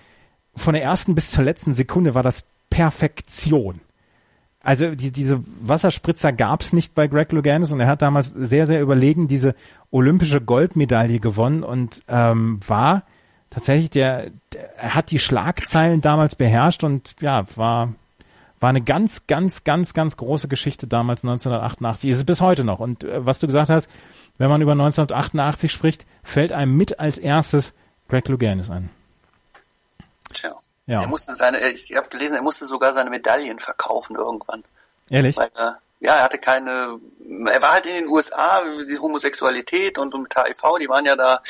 [0.56, 3.80] von der ersten bis zur letzten Sekunde war das Perfektion.
[4.66, 8.82] Also die, diese Wasserspritzer gab's nicht bei Greg Louganis und er hat damals sehr, sehr
[8.82, 9.54] überlegen diese
[9.92, 13.04] olympische Goldmedaille gewonnen und ähm, war
[13.48, 17.94] tatsächlich der, der, er hat die Schlagzeilen damals beherrscht und ja, war,
[18.58, 22.10] war eine ganz, ganz, ganz, ganz große Geschichte damals 1988.
[22.10, 22.80] Ist es bis heute noch.
[22.80, 23.88] Und äh, was du gesagt hast,
[24.36, 27.72] wenn man über 1988 spricht, fällt einem mit als erstes
[28.08, 28.90] Greg Louganis ein.
[30.34, 30.50] Tja.
[30.86, 31.02] Ja.
[31.02, 34.64] Er musste seine, ich habe gelesen, er musste sogar seine Medaillen verkaufen irgendwann.
[35.10, 35.36] Ehrlich?
[35.36, 37.00] Weil, äh, ja, er hatte keine,
[37.46, 41.16] er war halt in den USA, die Homosexualität und, und mit HIV, die waren ja
[41.16, 41.42] da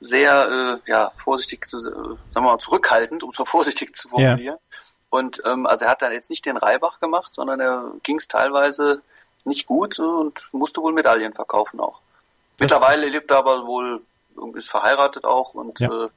[0.00, 4.08] sehr, äh, ja, vorsichtig, zu, äh, sagen wir mal, zurückhaltend, um es mal vorsichtig zu
[4.08, 4.58] formulieren.
[4.60, 4.78] Ja.
[5.08, 8.28] Und ähm, also er hat dann jetzt nicht den Reibach gemacht, sondern er ging es
[8.28, 9.02] teilweise
[9.44, 12.00] nicht gut und musste wohl Medaillen verkaufen auch.
[12.58, 14.02] Das Mittlerweile lebt er aber wohl,
[14.54, 15.88] ist verheiratet auch und ja.
[15.88, 16.08] Äh,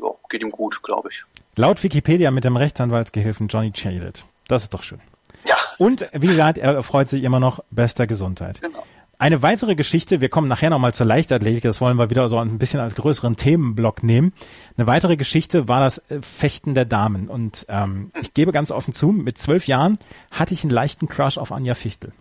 [0.00, 1.24] ja, geht ihm gut, glaube ich.
[1.56, 4.24] Laut Wikipedia mit dem Rechtsanwaltsgehilfen Johnny Chalet.
[4.46, 5.00] Das ist doch schön.
[5.46, 5.56] Ja.
[5.78, 8.60] Und wie gesagt, er freut sich immer noch bester Gesundheit.
[8.60, 8.84] Genau.
[9.20, 12.58] Eine weitere Geschichte, wir kommen nachher nochmal zur Leichtathletik, das wollen wir wieder so ein
[12.58, 14.32] bisschen als größeren Themenblock nehmen.
[14.76, 17.28] Eine weitere Geschichte war das äh, Fechten der Damen.
[17.28, 19.98] Und ähm, ich gebe ganz offen zu, mit zwölf Jahren
[20.30, 22.12] hatte ich einen leichten Crush auf Anja Fichtel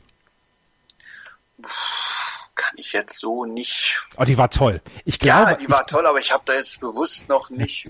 [2.57, 4.01] kann ich jetzt so nicht.
[4.17, 4.81] Oh, die war toll.
[5.05, 7.85] Ich glaube, ja, die war ich, toll, aber ich habe da jetzt bewusst noch nicht.
[7.85, 7.89] Äh,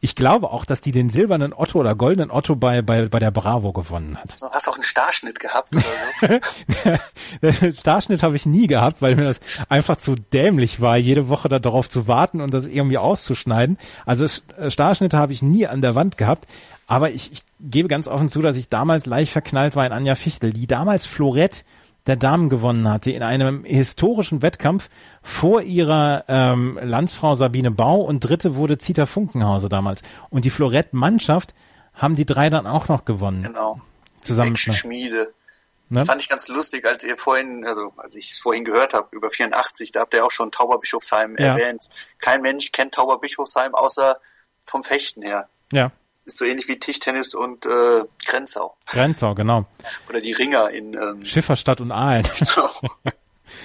[0.00, 3.30] ich glaube auch, dass die den silbernen Otto oder goldenen Otto bei bei bei der
[3.30, 4.28] Bravo gewonnen hat.
[4.40, 6.40] Du hast auch einen Starschnitt gehabt oder
[7.40, 7.72] so?
[7.72, 11.58] Starschnitt habe ich nie gehabt, weil mir das einfach zu dämlich war, jede Woche da
[11.58, 13.78] darauf zu warten und das irgendwie auszuschneiden.
[14.04, 14.24] Also
[14.56, 16.46] äh, Starschnitte habe ich nie an der Wand gehabt.
[16.88, 20.14] Aber ich, ich gebe ganz offen zu, dass ich damals leicht verknallt war in Anja
[20.14, 21.64] Fichtel, die damals Florett
[22.06, 24.88] der Damen gewonnen hatte in einem historischen Wettkampf
[25.22, 30.02] vor ihrer ähm, Landsfrau Sabine Bau und dritte wurde Zita Funkenhause damals.
[30.30, 31.54] Und die Florett-Mannschaft
[31.94, 33.44] haben die drei dann auch noch gewonnen.
[33.44, 33.80] Genau.
[34.20, 35.32] Zusammen Schmiede.
[35.88, 35.98] Ne?
[35.98, 39.14] Das fand ich ganz lustig, als ihr vorhin, also als ich es vorhin gehört habe,
[39.14, 41.56] über 84, da habt ihr auch schon Tauberbischofsheim ja.
[41.56, 41.88] erwähnt.
[42.18, 44.18] Kein Mensch kennt Tauberbischofsheim außer
[44.64, 45.48] vom Fechten her.
[45.72, 45.92] Ja
[46.24, 48.76] ist so ähnlich wie Tischtennis und äh, Grenzau.
[48.86, 49.66] Grenzau, genau.
[50.08, 52.24] Oder die Ringer in ähm, Schifferstadt und Aalen.
[52.38, 52.70] Genau.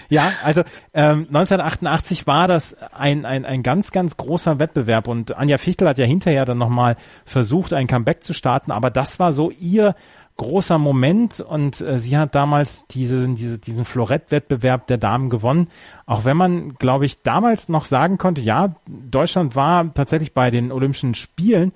[0.10, 0.62] ja, also
[0.94, 5.98] ähm, 1988 war das ein, ein, ein ganz, ganz großer Wettbewerb und Anja Fichtel hat
[5.98, 9.96] ja hinterher dann nochmal versucht, ein Comeback zu starten, aber das war so ihr
[10.38, 15.68] großer Moment und äh, sie hat damals diese, diese, diesen Florett-Wettbewerb der Damen gewonnen.
[16.06, 20.72] Auch wenn man, glaube ich, damals noch sagen konnte, ja, Deutschland war tatsächlich bei den
[20.72, 21.74] Olympischen Spielen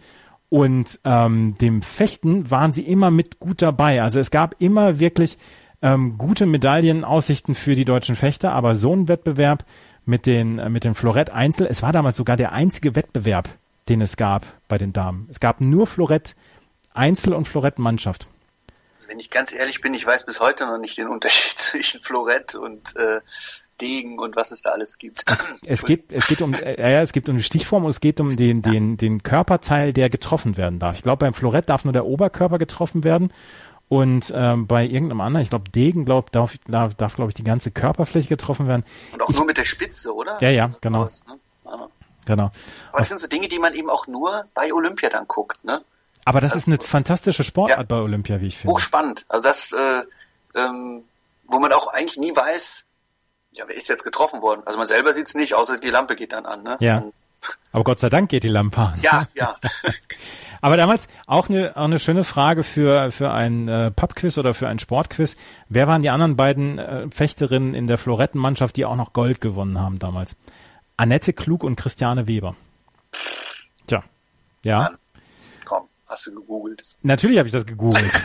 [0.52, 4.02] und ähm, dem Fechten waren sie immer mit gut dabei.
[4.02, 5.38] Also es gab immer wirklich
[5.82, 9.64] ähm, gute Medaillenaussichten für die deutschen Fechter, aber so ein Wettbewerb
[10.04, 13.48] mit den äh, mit den Florett Einzel, es war damals sogar der einzige Wettbewerb,
[13.88, 15.30] den es gab bei den Damen.
[15.32, 16.36] Es gab nur Florett
[16.94, 18.28] Einzel und Florett Mannschaft.
[19.08, 22.56] Wenn ich ganz ehrlich bin, ich weiß bis heute noch nicht den Unterschied zwischen Florett
[22.56, 23.22] und äh,
[23.80, 25.24] Degen und was es da alles gibt.
[25.66, 28.20] Es, geht, es geht um, äh, ja, es geht um die Stichform und es geht
[28.20, 30.98] um den, den, den Körperteil, der getroffen werden darf.
[30.98, 33.32] Ich glaube, beim Florett darf nur der Oberkörper getroffen werden.
[33.90, 37.44] Und ähm, bei irgendeinem anderen, ich glaube Degen, glaub, darf, darf, darf glaube ich, die
[37.44, 38.86] ganze Körperfläche getroffen werden.
[39.12, 40.38] Und auch ich, nur mit der Spitze, oder?
[40.42, 41.06] Ja, ja, genau.
[41.06, 41.40] Ne?
[41.66, 41.88] ja.
[42.26, 42.52] Genau.
[42.92, 45.84] Aber das sind so Dinge, die man eben auch nur bei Olympia dann guckt, ne?
[46.24, 48.74] Aber das also, ist eine fantastische Sportart ja, bei Olympia, wie ich finde.
[48.74, 49.26] Hochspannend.
[49.28, 50.04] Also das, äh,
[50.56, 51.04] ähm,
[51.48, 52.86] wo man auch eigentlich nie weiß,
[53.52, 54.62] ja, wer ist jetzt getroffen worden?
[54.66, 56.64] Also man selber sieht's nicht, außer die Lampe geht dann an.
[56.64, 56.78] Ne?
[56.80, 57.04] Ja.
[57.72, 59.00] Aber Gott sei Dank geht die Lampe an.
[59.02, 59.58] Ja, ja.
[60.62, 64.68] Aber damals auch eine, auch eine schöne Frage für, für ein äh, Pubquiz oder für
[64.68, 65.36] ein Sportquiz.
[65.70, 69.80] Wer waren die anderen beiden äh, Fechterinnen in der Florettenmannschaft, die auch noch Gold gewonnen
[69.80, 70.36] haben damals?
[70.98, 72.56] Annette Klug und Christiane Weber.
[73.88, 74.04] Tja,
[74.64, 74.80] ja.
[74.84, 74.98] Mann.
[75.66, 76.84] Komm, hast du gegoogelt?
[77.02, 78.12] Natürlich habe ich das gegoogelt.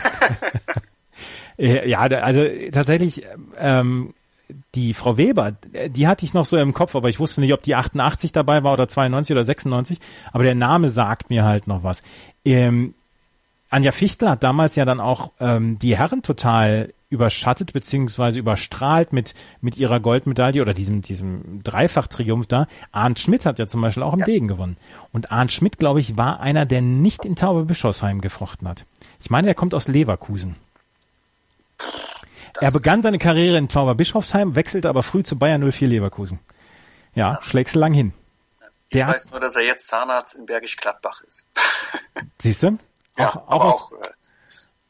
[1.57, 3.25] ja, also tatsächlich
[3.57, 4.13] ähm,
[4.75, 5.53] die Frau Weber,
[5.89, 8.63] die hatte ich noch so im Kopf, aber ich wusste nicht, ob die 88 dabei
[8.63, 9.99] war oder 92 oder 96,
[10.31, 12.01] aber der Name sagt mir halt noch was.
[12.45, 12.93] Ähm,
[13.69, 19.33] Anja Fichtel hat damals ja dann auch ähm, die Herren total überschattet beziehungsweise überstrahlt mit
[19.61, 22.67] mit ihrer Goldmedaille oder diesem diesem Dreifach-Triumph da.
[22.91, 24.25] Arndt Schmidt hat ja zum Beispiel auch im ja.
[24.25, 24.77] Degen gewonnen.
[25.13, 28.85] Und Arndt Schmidt, glaube ich, war einer, der nicht in Tauberbischofsheim gefrochten hat.
[29.21, 30.55] Ich meine, er kommt aus Leverkusen.
[32.59, 36.39] Er begann seine Karriere in Zauberbischofsheim, wechselte aber früh zu Bayern 04 Leverkusen.
[37.13, 38.13] Ja, schlägst du lang hin.
[38.89, 41.45] Ich weiß nur, dass er jetzt Zahnarzt in Bergisch Gladbach ist.
[42.41, 42.77] Siehst du?
[43.17, 43.91] Ja, auch, auch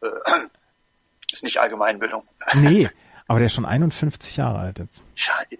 [0.01, 0.10] äh, äh,
[1.32, 2.23] ist nicht Allgemeinbildung.
[2.56, 2.89] Nee,
[3.27, 5.03] aber der ist schon 51 Jahre alt jetzt.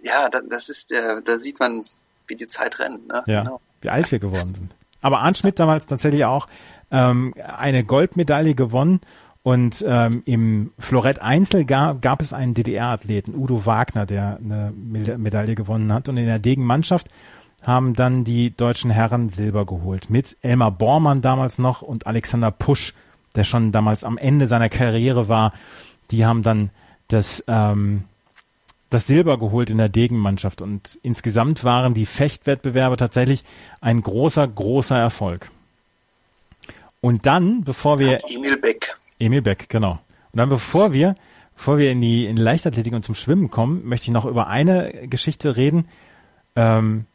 [0.02, 1.84] Ja, das ist, äh, da sieht man,
[2.26, 3.08] wie die Zeit rennt.
[3.08, 3.22] Ne?
[3.26, 3.60] Ja, genau.
[3.82, 4.74] wie alt wir geworden sind.
[5.00, 6.48] Aber Arndt Schmidt damals tatsächlich auch
[6.90, 9.00] ähm, eine Goldmedaille gewonnen
[9.48, 15.54] und ähm, im Florett Einzel gab, gab es einen DDR-Athleten, Udo Wagner, der eine Medaille
[15.54, 16.10] gewonnen hat.
[16.10, 17.08] Und in der Degenmannschaft
[17.62, 20.10] haben dann die deutschen Herren Silber geholt.
[20.10, 22.92] Mit Elmar Bormann damals noch und Alexander Pusch,
[23.36, 25.54] der schon damals am Ende seiner Karriere war.
[26.10, 26.68] Die haben dann
[27.08, 28.04] das, ähm,
[28.90, 30.60] das Silber geholt in der Degenmannschaft.
[30.60, 33.44] Und insgesamt waren die Fechtwettbewerbe tatsächlich
[33.80, 35.50] ein großer, großer Erfolg.
[37.00, 38.20] Und dann, bevor wir...
[38.28, 38.97] Emil Beck.
[39.18, 39.98] Emil Beck, genau.
[40.32, 41.14] Und dann bevor wir,
[41.56, 44.92] bevor wir in die, in Leichtathletik und zum Schwimmen kommen, möchte ich noch über eine
[45.08, 45.88] Geschichte reden.
[46.56, 47.06] Ähm,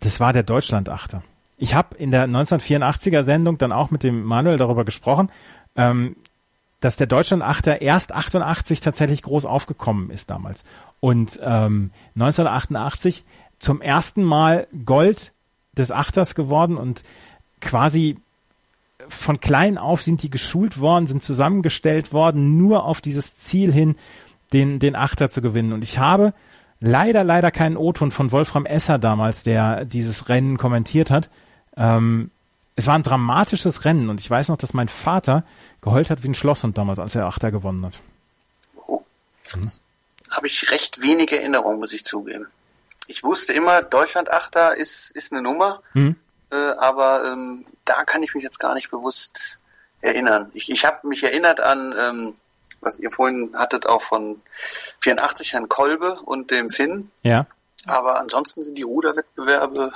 [0.00, 1.22] das war der Deutschlandachter.
[1.56, 5.30] Ich habe in der 1984er Sendung dann auch mit dem Manuel darüber gesprochen,
[5.76, 6.16] ähm,
[6.80, 10.64] dass der Deutschlandachter erst 88 tatsächlich groß aufgekommen ist damals.
[11.00, 13.24] Und ähm, 1988
[13.58, 15.32] zum ersten Mal Gold
[15.76, 17.02] des Achters geworden und
[17.60, 18.16] quasi
[19.08, 23.96] von klein auf sind die geschult worden, sind zusammengestellt worden, nur auf dieses Ziel hin,
[24.52, 25.72] den, den Achter zu gewinnen.
[25.72, 26.32] Und ich habe
[26.80, 31.28] leider, leider keinen O-Ton von Wolfram Esser damals, der dieses Rennen kommentiert hat.
[31.76, 32.30] Ähm,
[32.76, 35.44] es war ein dramatisches Rennen und ich weiß noch, dass mein Vater
[35.80, 38.00] geheult hat wie ein Schlosshund damals, als er Achter gewonnen hat.
[38.86, 39.02] Oh.
[39.50, 39.70] Hm.
[40.30, 42.46] Habe ich recht wenige Erinnerungen, muss ich zugeben.
[43.06, 45.82] Ich wusste immer, Deutschland Achter ist, ist eine Nummer.
[45.92, 46.16] Hm
[46.50, 49.58] äh, aber ähm, da kann ich mich jetzt gar nicht bewusst
[50.00, 50.50] erinnern.
[50.54, 52.34] Ich, ich habe mich erinnert an, ähm,
[52.80, 54.40] was ihr vorhin hattet, auch von
[55.00, 57.10] 84 Herrn Kolbe und dem Finn.
[57.22, 57.46] Ja.
[57.86, 59.92] Aber ansonsten sind die Ruderwettbewerbe,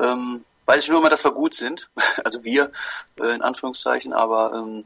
[0.00, 1.88] ähm, weiß ich nur immer, dass wir gut sind.
[2.24, 2.70] Also wir,
[3.18, 4.84] äh, in Anführungszeichen, aber ähm,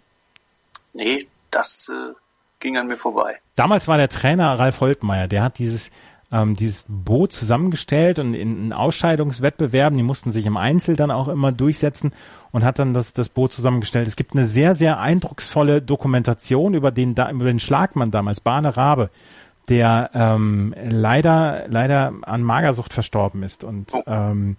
[0.92, 2.14] nee, das äh,
[2.60, 3.40] ging an mir vorbei.
[3.56, 5.90] Damals war der Trainer Ralf Holtmeier, der hat dieses
[6.32, 11.28] ähm, dieses Boot zusammengestellt und in, in Ausscheidungswettbewerben, die mussten sich im Einzel dann auch
[11.28, 12.12] immer durchsetzen
[12.50, 14.08] und hat dann das, das Boot zusammengestellt.
[14.08, 19.10] Es gibt eine sehr, sehr eindrucksvolle Dokumentation über den, über den Schlagmann damals, Bahne Rabe,
[19.68, 24.02] der ähm, leider, leider an Magersucht verstorben ist und oh.
[24.06, 24.56] ähm,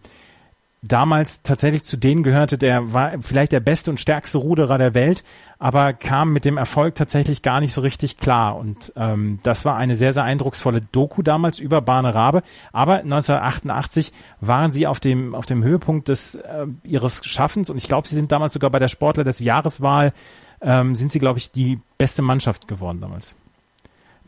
[0.81, 5.23] damals tatsächlich zu denen gehörte, der war vielleicht der beste und stärkste Ruderer der Welt,
[5.59, 8.57] aber kam mit dem Erfolg tatsächlich gar nicht so richtig klar.
[8.57, 12.43] Und ähm, das war eine sehr, sehr eindrucksvolle Doku damals über Bahne Rabe.
[12.71, 17.87] Aber 1988 waren sie auf dem, auf dem Höhepunkt des äh, ihres Schaffens und ich
[17.87, 20.13] glaube, sie sind damals sogar bei der Sportler des Jahreswahl,
[20.61, 23.35] ähm, sind sie, glaube ich, die beste Mannschaft geworden damals.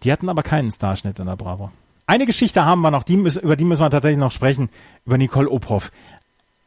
[0.03, 1.71] Die hatten aber keinen Starschnitt in der Bravo.
[2.09, 4.69] Eine Geschichte haben wir noch, die, über die müssen wir tatsächlich noch sprechen,
[5.05, 5.91] über Nicole Ophoff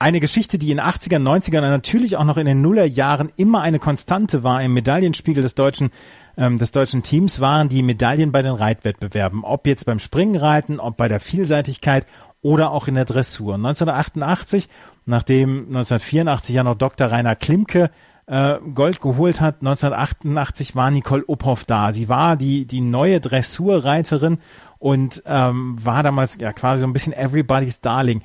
[0.03, 3.79] eine Geschichte, die in 80ern, 90ern und natürlich auch noch in den Nullerjahren immer eine
[3.79, 5.91] Konstante war im Medaillenspiegel des deutschen
[6.37, 10.97] ähm, des deutschen Teams waren die Medaillen bei den Reitwettbewerben, ob jetzt beim Springreiten, ob
[10.97, 12.07] bei der Vielseitigkeit
[12.41, 13.55] oder auch in der Dressur.
[13.55, 14.69] 1988,
[15.07, 17.09] nachdem 1984 ja noch Dr.
[17.09, 17.91] Rainer Klimke
[18.27, 21.93] äh, Gold geholt hat, 1988 war Nicole Uphoff da.
[21.93, 24.39] Sie war die die neue Dressurreiterin
[24.79, 28.23] und ähm, war damals ja quasi so ein bisschen everybody's darling.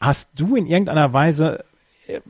[0.00, 1.64] Hast du in irgendeiner Weise
[2.06, 2.20] äh,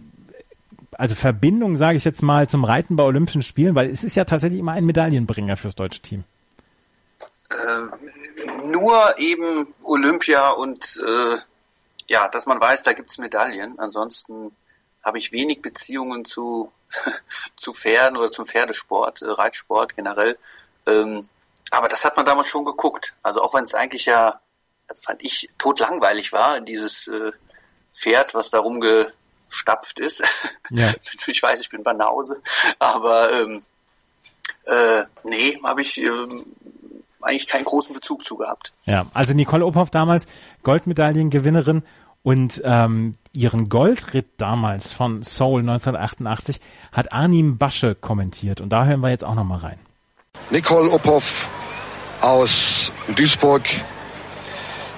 [0.99, 4.25] also Verbindung, sage ich jetzt mal, zum Reiten bei Olympischen Spielen, weil es ist ja
[4.25, 6.25] tatsächlich immer ein Medaillenbringer fürs deutsche Team.
[7.51, 11.37] Äh, nur eben Olympia und äh,
[12.09, 13.79] ja, dass man weiß, da gibt's Medaillen.
[13.79, 14.51] Ansonsten
[15.05, 16.73] habe ich wenig Beziehungen zu
[17.57, 20.39] zu Pferden oder zum Pferdesport, äh, Reitsport generell.
[20.87, 21.29] Ähm,
[21.71, 23.15] aber das hat man damals schon geguckt.
[23.23, 24.41] Also auch wenn es eigentlich ja,
[24.89, 27.33] also fand ich totlangweilig war, dieses äh,
[27.99, 30.23] Pferd, was da rumgestapft ist.
[30.71, 30.93] Ja.
[31.27, 32.41] ich weiß, ich bin Banause,
[32.79, 33.63] aber ähm,
[34.65, 36.47] äh, nee, habe ich ähm,
[37.21, 38.73] eigentlich keinen großen Bezug zu gehabt.
[38.85, 40.27] Ja, also Nicole Ophoff damals
[40.63, 41.83] Goldmedaillengewinnerin
[42.23, 46.61] und ähm, ihren Goldritt damals von Seoul 1988
[46.93, 49.79] hat Arnim Basche kommentiert und da hören wir jetzt auch nochmal rein.
[50.51, 51.49] Nicole Ophoff
[52.21, 53.65] aus Duisburg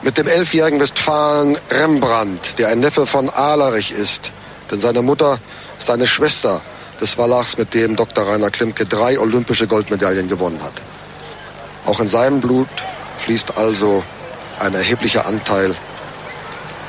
[0.03, 4.33] mit dem elfjährigen Westfalen Rembrandt, der ein Neffe von Ahlerich ist.
[4.71, 5.39] Denn seine Mutter
[5.79, 6.63] ist eine Schwester
[7.01, 8.27] des Wallachs, mit dem Dr.
[8.27, 10.75] Rainer Klimke drei olympische Goldmedaillen gewonnen hat.
[11.85, 12.69] Auch in seinem Blut
[13.19, 14.03] fließt also
[14.59, 15.75] ein erheblicher Anteil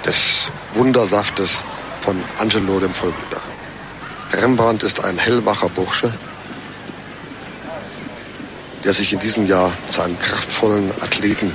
[0.06, 1.64] des Wundersaftes
[2.02, 3.42] von Angelo dem Vollblüter.
[4.34, 6.14] Rembrandt ist ein hellwacher Bursche,
[8.84, 11.54] der sich in diesem Jahr zu einem kraftvollen Athleten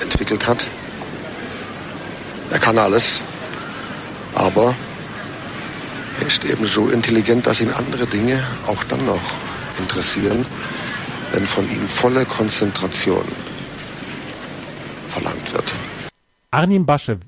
[0.00, 0.66] entwickelt hat.
[2.50, 3.20] Er kann alles.
[4.34, 4.74] Aber
[6.20, 9.20] er ist eben so intelligent, dass ihn andere Dinge auch dann noch
[9.78, 10.44] interessieren,
[11.32, 13.24] wenn von ihm volle Konzentration
[15.08, 15.64] verlangt wird.
[16.50, 17.18] Arnim Basche,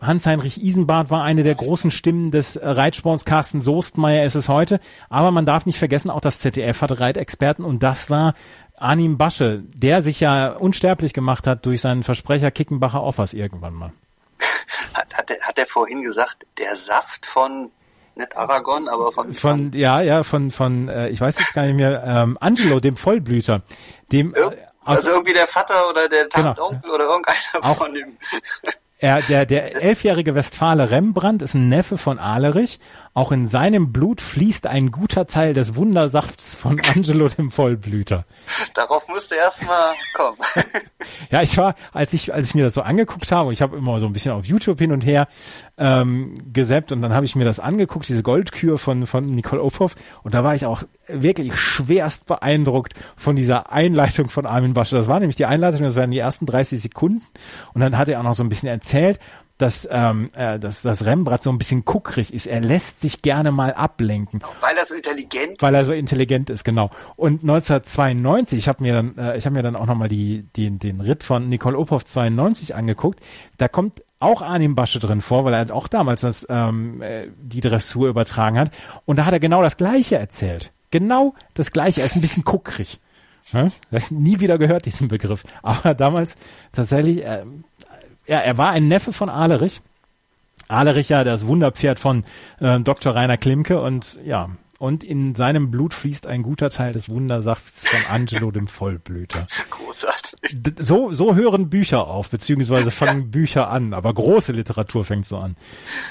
[0.00, 3.24] Hans-Heinrich Isenbart war eine der großen Stimmen des Reitsports.
[3.24, 4.80] Carsten Soestmeier ist es heute.
[5.08, 8.34] Aber man darf nicht vergessen, auch das ZDF hatte Reitexperten und das war
[8.82, 13.92] Arnim Basche, der sich ja unsterblich gemacht hat durch seinen Versprecher Kickenbacher Offers irgendwann mal.
[14.94, 17.70] Hat, hat, er, hat er vorhin gesagt, der Saft von
[18.14, 21.76] nicht Aragon, aber von, von ja ja von von äh, ich weiß jetzt gar nicht
[21.76, 23.62] mehr ähm, Angelo dem Vollblüter
[24.10, 26.94] dem Ir also irgendwie der Vater oder der Tantonkel genau.
[26.94, 28.18] oder irgendeiner auch, von dem
[29.02, 32.78] er, der, der elfjährige Westfale Rembrandt ist ein Neffe von Alerich.
[33.14, 38.24] Auch in seinem Blut fließt ein guter Teil des Wundersafts von Angelo dem Vollblüter.
[38.74, 40.38] Darauf musste erstmal kommen.
[41.30, 43.98] ja, ich war, als ich, als ich mir das so angeguckt habe, ich habe immer
[43.98, 45.26] so ein bisschen auf YouTube hin und her
[45.78, 49.96] ähm, gesäppt und dann habe ich mir das angeguckt, diese Goldkür von, von Nicole Ophoff
[50.22, 54.94] und da war ich auch wirklich schwerst beeindruckt von dieser Einleitung von Armin Basche.
[54.94, 57.22] Das war nämlich die Einleitung, das waren die ersten 30 Sekunden
[57.74, 58.91] und dann hat er auch noch so ein bisschen erzählt,
[59.62, 62.46] dass, ähm, äh, dass, dass Rembrandt so ein bisschen kuckrig ist.
[62.46, 64.42] Er lässt sich gerne mal ablenken.
[64.60, 65.62] Weil er so intelligent ist.
[65.62, 66.90] Weil er so intelligent ist, genau.
[67.14, 70.80] Und 1992, ich habe mir dann, äh, ich habe mir dann auch nochmal die, den,
[70.80, 73.20] den Ritt von Nicole Ophoff 92 angeguckt.
[73.58, 77.60] Da kommt auch Arnim Basche drin vor, weil er auch damals das, ähm, äh, die
[77.60, 78.72] Dressur übertragen hat.
[79.04, 80.72] Und da hat er genau das Gleiche erzählt.
[80.90, 82.00] Genau das Gleiche.
[82.00, 82.98] Er ist ein bisschen kuckrig.
[83.52, 83.68] Ja?
[84.10, 85.44] nie wieder gehört, diesen Begriff.
[85.62, 86.36] Aber damals
[86.72, 87.44] tatsächlich, äh,
[88.26, 89.80] ja, er war ein Neffe von Ahlerich.
[90.68, 92.24] Ahlerich ja das Wunderpferd von
[92.60, 93.14] äh, Dr.
[93.14, 94.50] Rainer Klimke und ja,
[94.82, 99.46] und in seinem Blut fließt ein guter Teil des Wundersafts von Angelo dem Vollblüter.
[99.70, 100.40] Großartig.
[100.80, 103.26] So, so hören Bücher auf, beziehungsweise fangen ja.
[103.28, 105.54] Bücher an, aber große Literatur fängt so an.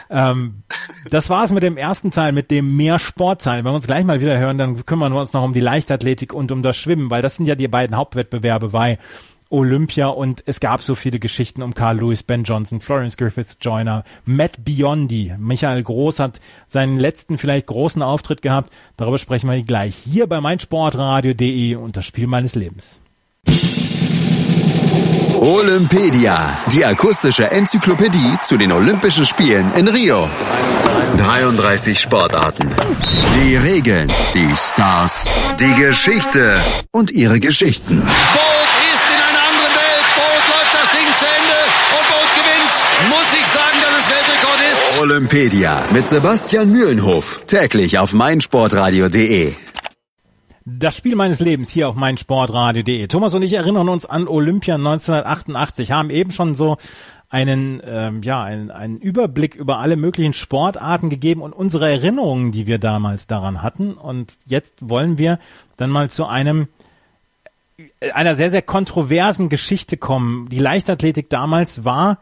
[0.10, 0.64] Ähm,
[1.10, 3.58] das war's mit dem ersten Teil, mit dem mehr Sportteil.
[3.58, 6.32] Wenn wir uns gleich mal wieder hören, dann kümmern wir uns noch um die Leichtathletik
[6.32, 9.00] und um das Schwimmen, weil das sind ja die beiden Hauptwettbewerbe bei
[9.52, 14.04] Olympia und es gab so viele Geschichten um Carl Lewis, Ben Johnson, Florence Griffiths Joyner,
[14.26, 15.36] Matt Biondi.
[15.38, 18.74] Michael Groß hat seinen letzten vielleicht großen Auftritt gehabt.
[18.98, 23.02] Darüber sprechen wir gleich hier bei meinsportradio.de und das Spiel meines Lebens.
[25.44, 30.30] Olympedia, die akustische Enzyklopädie zu den Olympischen Spielen in Rio.
[31.18, 32.70] 33 Sportarten.
[33.36, 35.28] Die Regeln, die Stars,
[35.60, 38.04] die Geschichte und ihre Geschichten.
[45.22, 47.44] Olympedia mit Sebastian Mühlenhof.
[47.46, 49.54] Täglich auf meinsportradio.de.
[50.66, 53.06] Das Spiel meines Lebens hier auf meinsportradio.de.
[53.06, 56.78] Thomas und ich erinnern uns an Olympia 1988, haben eben schon so
[57.30, 62.66] einen, ähm, ja, einen, einen Überblick über alle möglichen Sportarten gegeben und unsere Erinnerungen, die
[62.66, 63.94] wir damals daran hatten.
[63.94, 65.38] Und jetzt wollen wir
[65.78, 66.68] dann mal zu einem
[68.16, 70.50] einer sehr, sehr kontroversen Geschichte kommen.
[70.50, 72.18] Die Leichtathletik damals war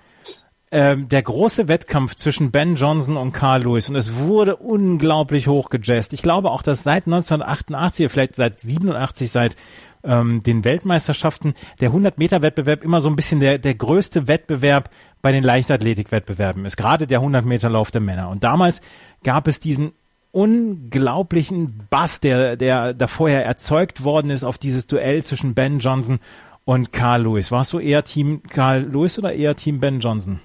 [0.71, 6.13] ähm, der große Wettkampf zwischen Ben Johnson und Carl Lewis und es wurde unglaublich hochgejazzt.
[6.13, 9.55] Ich glaube auch, dass seit 1988, vielleicht seit 87, seit
[10.03, 14.91] ähm, den Weltmeisterschaften der 100-Meter-Wettbewerb immer so ein bisschen der, der größte Wettbewerb
[15.21, 18.29] bei den Leichtathletik-Wettbewerben ist, gerade der 100-Meter-Lauf der Männer.
[18.29, 18.81] Und damals
[19.23, 19.93] gab es diesen
[20.31, 26.19] unglaublichen Bass, der, der da vorher erzeugt worden ist auf dieses Duell zwischen Ben Johnson
[26.65, 27.51] und Carl Lewis.
[27.51, 30.39] Warst du eher Team Carl Lewis oder eher Team Ben Johnson?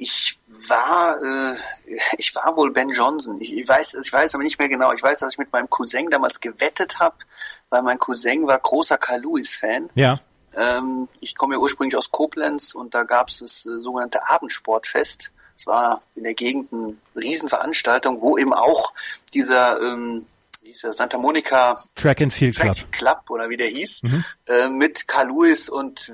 [0.00, 0.38] Ich
[0.68, 1.56] war, äh,
[2.16, 3.40] ich war wohl Ben Johnson.
[3.40, 4.92] Ich, ich weiß, ich weiß aber nicht mehr genau.
[4.92, 7.16] Ich weiß, dass ich mit meinem Cousin damals gewettet habe,
[7.68, 9.90] weil mein Cousin war großer Carl Lewis Fan.
[9.94, 10.20] Ja.
[10.56, 15.30] Ähm, ich komme ja ursprünglich aus Koblenz und da gab es das äh, sogenannte Abendsportfest.
[15.56, 18.94] Es war in der Gegend eine Riesenveranstaltung, wo eben auch
[19.34, 20.24] dieser ähm,
[20.64, 22.92] dieser Santa Monica Track and Field Track Club.
[22.92, 24.24] Club oder wie der hieß, mhm.
[24.46, 26.12] äh, mit Carl Lewis und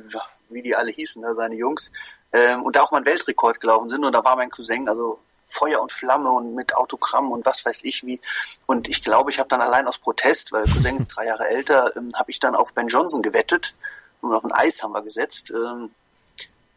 [0.49, 1.91] wie die alle hießen, da seine Jungs,
[2.33, 5.21] ähm, und da auch mal einen Weltrekord gelaufen sind und da war mein Cousin also
[5.49, 8.21] Feuer und Flamme und mit Autogramm und was weiß ich wie.
[8.67, 11.97] Und ich glaube, ich habe dann allein aus Protest, weil Cousin ist drei Jahre älter,
[11.97, 13.75] ähm, habe ich dann auf Ben Johnson gewettet
[14.21, 15.51] und auf ein Eis haben wir gesetzt.
[15.51, 15.91] Ähm,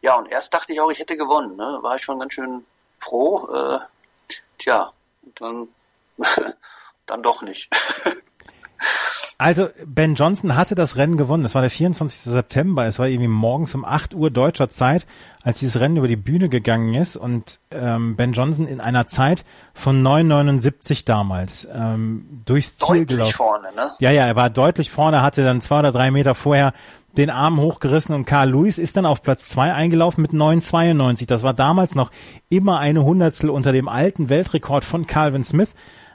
[0.02, 1.56] ja, und erst dachte ich auch, ich hätte gewonnen.
[1.56, 1.78] Ne?
[1.82, 2.64] War ich schon ganz schön
[2.98, 3.48] froh.
[3.52, 3.80] Äh,
[4.58, 4.92] tja,
[5.22, 5.68] und dann,
[7.06, 7.68] dann doch nicht.
[9.40, 11.42] Also Ben Johnson hatte das Rennen gewonnen.
[11.42, 12.20] Das war der 24.
[12.20, 12.84] September.
[12.84, 15.06] Es war irgendwie morgens um 8 Uhr deutscher Zeit,
[15.42, 17.16] als dieses Rennen über die Bühne gegangen ist.
[17.16, 23.32] Und ähm, Ben Johnson in einer Zeit von 9,79 damals ähm, durchs Ziel deutlich gelaufen.
[23.32, 23.92] vorne, ne?
[23.98, 26.74] Ja, ja, er war deutlich vorne, hatte dann zwei oder drei Meter vorher
[27.16, 31.26] den Arm hochgerissen und Carl Lewis ist dann auf Platz zwei eingelaufen mit 9,92.
[31.26, 32.10] Das war damals noch
[32.50, 35.70] immer eine Hundertstel unter dem alten Weltrekord von Calvin Smith.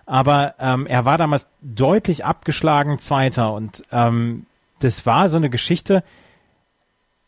[0.05, 4.45] Aber ähm, er war damals deutlich abgeschlagen Zweiter und ähm,
[4.79, 6.03] das war so eine Geschichte,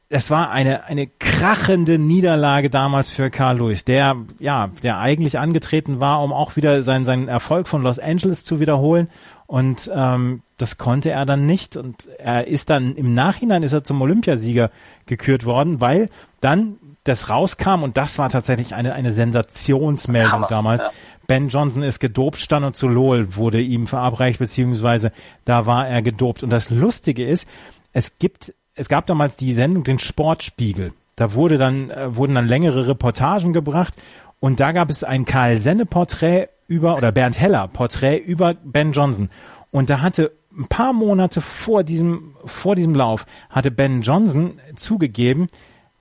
[0.09, 5.99] es war eine, eine krachende Niederlage damals für Carl Lewis, der, ja, der eigentlich angetreten
[5.99, 9.09] war, um auch wieder seinen, seinen Erfolg von Los Angeles zu wiederholen.
[9.47, 11.75] Und ähm, das konnte er dann nicht.
[11.75, 14.71] Und er ist dann im Nachhinein ist er zum Olympiasieger
[15.07, 16.09] gekürt worden, weil
[16.39, 20.83] dann das rauskam und das war tatsächlich eine, eine Sensationsmeldung Hammer, damals.
[20.83, 20.91] Ja.
[21.27, 25.11] Ben Johnson ist gedopt, stand und zu Lowell wurde ihm verabreicht, beziehungsweise
[25.45, 26.43] da war er gedopt.
[26.43, 27.47] Und das Lustige ist,
[27.93, 30.93] es gibt es gab damals die Sendung den Sportspiegel.
[31.15, 33.93] Da wurde dann, äh, wurden dann längere Reportagen gebracht
[34.39, 38.91] und da gab es ein Karl Senne Porträt über, oder Bernd Heller Porträt über Ben
[38.91, 39.29] Johnson.
[39.71, 45.47] Und da hatte ein paar Monate vor diesem, vor diesem Lauf hatte Ben Johnson zugegeben,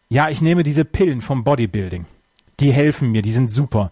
[0.09, 2.05] ja, ich nehme diese Pillen vom Bodybuilding.
[2.61, 3.91] Die helfen mir, die sind super.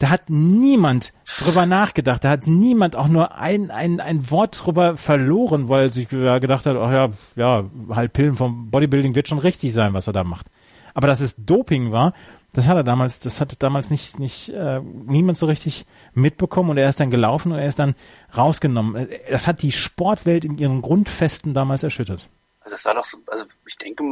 [0.00, 2.24] Da hat niemand drüber nachgedacht.
[2.24, 6.74] Da hat niemand auch nur ein, ein, ein Wort drüber verloren, weil sich gedacht hat,
[6.74, 10.46] ach ja, ja, halt Pillen vom Bodybuilding wird schon richtig sein, was er da macht.
[10.94, 12.14] Aber dass es Doping war,
[12.54, 15.84] das hat er damals, das hatte damals nicht, nicht äh, niemand so richtig
[16.14, 17.94] mitbekommen und er ist dann gelaufen und er ist dann
[18.34, 19.06] rausgenommen.
[19.30, 22.26] Das hat die Sportwelt in ihren Grundfesten damals erschüttert.
[22.62, 24.02] Also das war doch, so, also ich denke,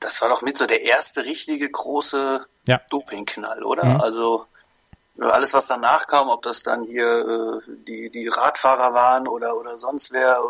[0.00, 2.80] das war doch mit so der erste richtige große ja.
[2.90, 3.84] Dopingknall, oder?
[3.84, 4.00] Mhm.
[4.00, 4.46] Also
[5.20, 9.78] alles, was danach kam, ob das dann hier äh, die, die Radfahrer waren oder, oder
[9.78, 10.42] sonst wer.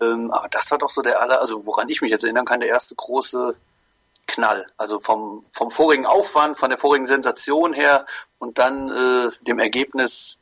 [0.00, 2.60] Ähm, aber das war doch so der aller, also woran ich mich jetzt erinnern kann,
[2.60, 3.56] der erste große
[4.26, 4.66] Knall.
[4.76, 8.06] Also vom, vom vorigen Aufwand, von der vorigen Sensation her
[8.38, 10.38] und dann äh, dem Ergebnis,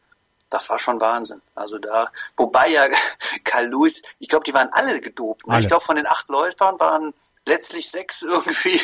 [0.50, 1.40] das war schon Wahnsinn.
[1.54, 2.86] Also da, wobei ja
[3.44, 5.46] Karl Lewis, ich glaube, die waren alle gedopt.
[5.46, 5.54] Ne?
[5.54, 5.62] Alle.
[5.62, 7.14] Ich glaube, von den acht Läufern waren
[7.46, 8.80] letztlich sechs irgendwie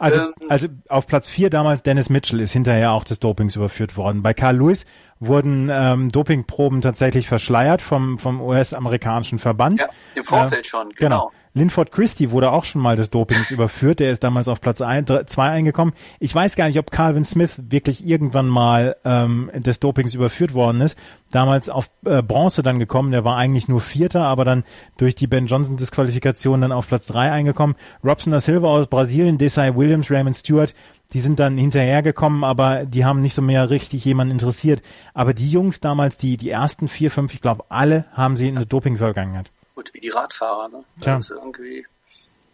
[0.00, 3.96] also, ähm, also auf Platz vier damals Dennis Mitchell ist hinterher auch des Dopings überführt
[3.96, 4.22] worden.
[4.22, 4.86] Bei Carl Lewis
[5.18, 9.80] wurden ähm, Dopingproben tatsächlich verschleiert vom, vom US-amerikanischen Verband.
[9.80, 11.30] Ja, im Vorfeld äh, schon, genau.
[11.30, 11.32] genau.
[11.56, 14.00] Linford Christie wurde auch schon mal des Dopings überführt.
[14.00, 15.94] Der ist damals auf Platz 2 eingekommen.
[16.20, 20.82] Ich weiß gar nicht, ob Calvin Smith wirklich irgendwann mal ähm, des Dopings überführt worden
[20.82, 20.98] ist.
[21.30, 23.10] Damals auf äh, Bronze dann gekommen.
[23.10, 24.64] Der war eigentlich nur Vierter, aber dann
[24.98, 27.74] durch die Ben Johnson Disqualifikation dann auf Platz 3 eingekommen.
[28.04, 30.74] Robson da Silva aus Brasilien, Desai Williams, Raymond Stewart,
[31.14, 34.82] die sind dann hinterhergekommen, aber die haben nicht so mehr richtig jemanden interessiert.
[35.14, 38.56] Aber die Jungs damals, die, die ersten vier, fünf, ich glaube, alle haben sie in
[38.56, 39.50] der Doping-Vergangenheit
[39.86, 40.84] gut, wie die Radfahrer, ne?
[41.00, 41.16] Tja.
[41.16, 41.86] Das ist irgendwie,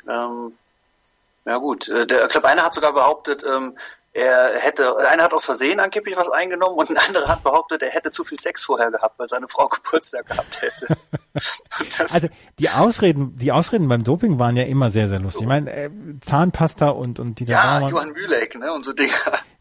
[0.09, 0.53] ähm,
[1.45, 1.89] ja gut.
[1.89, 3.77] Äh, der, ich glaube, einer hat sogar behauptet, ähm,
[4.15, 7.91] er hätte, einer hat aus Versehen angeblich was eingenommen und ein anderer hat behauptet, er
[7.91, 10.97] hätte zu viel Sex vorher gehabt, weil seine Frau Geburtstag gehabt hätte.
[12.11, 15.43] also die Ausreden, die Ausreden beim Doping waren ja immer sehr, sehr lustig.
[15.43, 15.91] Ich meine, äh,
[16.21, 19.13] Zahnpasta und und die Ja, da Johann Mühleck, ne, und so Dinger.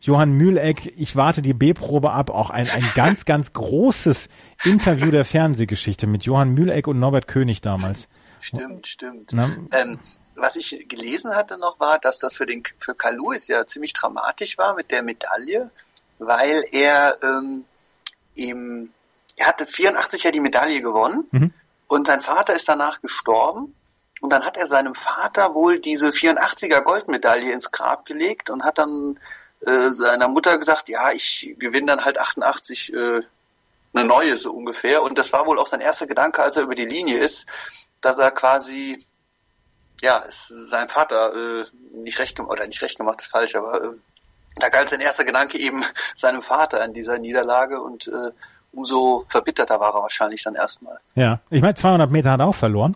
[0.02, 4.30] Johann Mühleck, ich warte die B-Probe ab, auch ein, ein ganz, ganz großes
[4.66, 8.10] Interview der Fernsehgeschichte mit Johann Mühleck und Norbert König damals.
[8.42, 9.32] Stimmt, stimmt.
[9.32, 10.00] Ähm,
[10.42, 14.58] was ich gelesen hatte noch war, dass das für den für Lewis ja ziemlich dramatisch
[14.58, 15.70] war mit der Medaille,
[16.20, 17.66] weil er ähm,
[18.36, 18.92] ihm
[19.36, 21.54] er hatte 84 ja die Medaille gewonnen mhm.
[21.88, 23.76] und sein Vater ist danach gestorben
[24.22, 28.78] und dann hat er seinem Vater wohl diese 84er Goldmedaille ins Grab gelegt und hat
[28.78, 29.20] dann
[29.66, 33.22] äh, seiner Mutter gesagt, ja, ich gewinne dann halt 88 äh,
[33.94, 36.76] eine neue so ungefähr und das war wohl auch sein erster Gedanke, als er über
[36.76, 37.48] die Linie ist,
[38.00, 39.06] dass er quasi
[40.02, 43.84] ja, ist sein Vater äh, nicht recht gemacht, oder nicht recht gemacht, ist falsch, aber
[43.84, 43.88] äh,
[44.58, 45.84] da galt sein erster Gedanke eben
[46.16, 48.32] seinem Vater in dieser Niederlage und äh,
[48.72, 50.98] umso verbitterter war er wahrscheinlich dann erstmal.
[51.16, 52.96] Ja, ich meine, 200 Meter hat er auch verloren.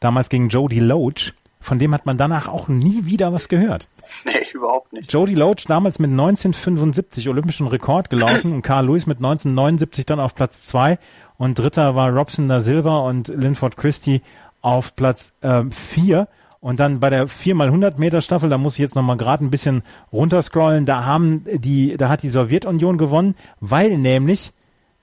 [0.00, 1.32] Damals gegen Jody Loach.
[1.58, 3.88] Von dem hat man danach auch nie wieder was gehört.
[4.24, 5.12] Nee, überhaupt nicht.
[5.12, 10.36] Jody Loach damals mit 1975 olympischen Rekord gelaufen und Carl Lewis mit 1979 dann auf
[10.36, 10.98] Platz zwei
[11.38, 14.22] und dritter war Robson da Silva und Linford Christie
[14.62, 16.28] auf Platz äh, vier.
[16.60, 19.82] Und dann bei der 4x100 Meter Staffel, da muss ich jetzt nochmal gerade ein bisschen
[20.12, 24.52] runterscrollen, da haben die, da hat die Sowjetunion gewonnen, weil nämlich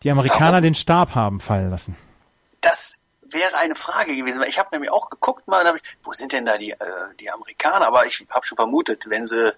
[0.03, 0.63] die Amerikaner Warum?
[0.63, 1.95] den Stab haben fallen lassen.
[2.61, 6.45] Das wäre eine Frage gewesen, ich habe nämlich auch geguckt mal, ich, wo sind denn
[6.45, 6.77] da die, äh,
[7.19, 7.87] die Amerikaner?
[7.87, 9.53] Aber ich habe schon vermutet, wenn sie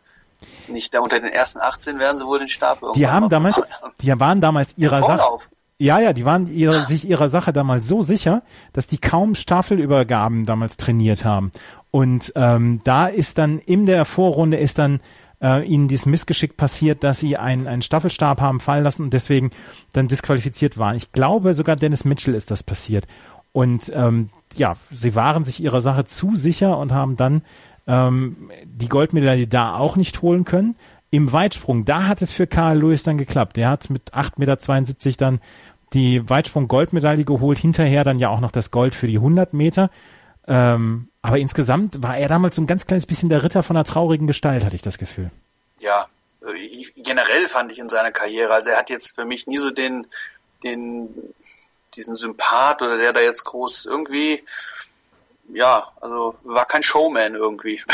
[0.68, 3.62] nicht da unter den ersten 18 werden sie wohl den Stab irgendwann Die haben damals,
[4.02, 5.40] die waren damals ihrer Sache.
[5.78, 10.46] Ja, ja, die waren ihre, sich ihrer Sache damals so sicher, dass die kaum Staffelübergaben
[10.46, 11.52] damals trainiert haben.
[11.96, 15.00] Und ähm, da ist dann in der Vorrunde ist dann
[15.42, 19.52] äh, ihnen dieses Missgeschick passiert, dass sie einen, einen Staffelstab haben fallen lassen und deswegen
[19.94, 20.98] dann disqualifiziert waren.
[20.98, 23.08] Ich glaube, sogar Dennis Mitchell ist das passiert.
[23.54, 24.28] Und ähm,
[24.58, 27.44] ja, sie waren sich ihrer Sache zu sicher und haben dann
[27.88, 30.76] ähm, die Goldmedaille da auch nicht holen können.
[31.12, 33.56] Im Weitsprung, da hat es für Karl Lewis dann geklappt.
[33.56, 35.40] Der hat mit 8,72 Meter dann
[35.94, 39.90] die Weitsprung-Goldmedaille geholt, hinterher dann ja auch noch das Gold für die 100 Meter.
[40.46, 43.84] Ähm, aber insgesamt war er damals so ein ganz kleines bisschen der Ritter von einer
[43.84, 45.32] traurigen Gestalt, hatte ich das Gefühl.
[45.80, 46.08] Ja,
[46.46, 49.72] äh, generell fand ich in seiner Karriere, also er hat jetzt für mich nie so
[49.72, 50.06] den,
[50.64, 51.10] den,
[51.96, 54.44] diesen Sympath oder der da jetzt groß irgendwie,
[55.52, 57.82] ja, also war kein Showman irgendwie.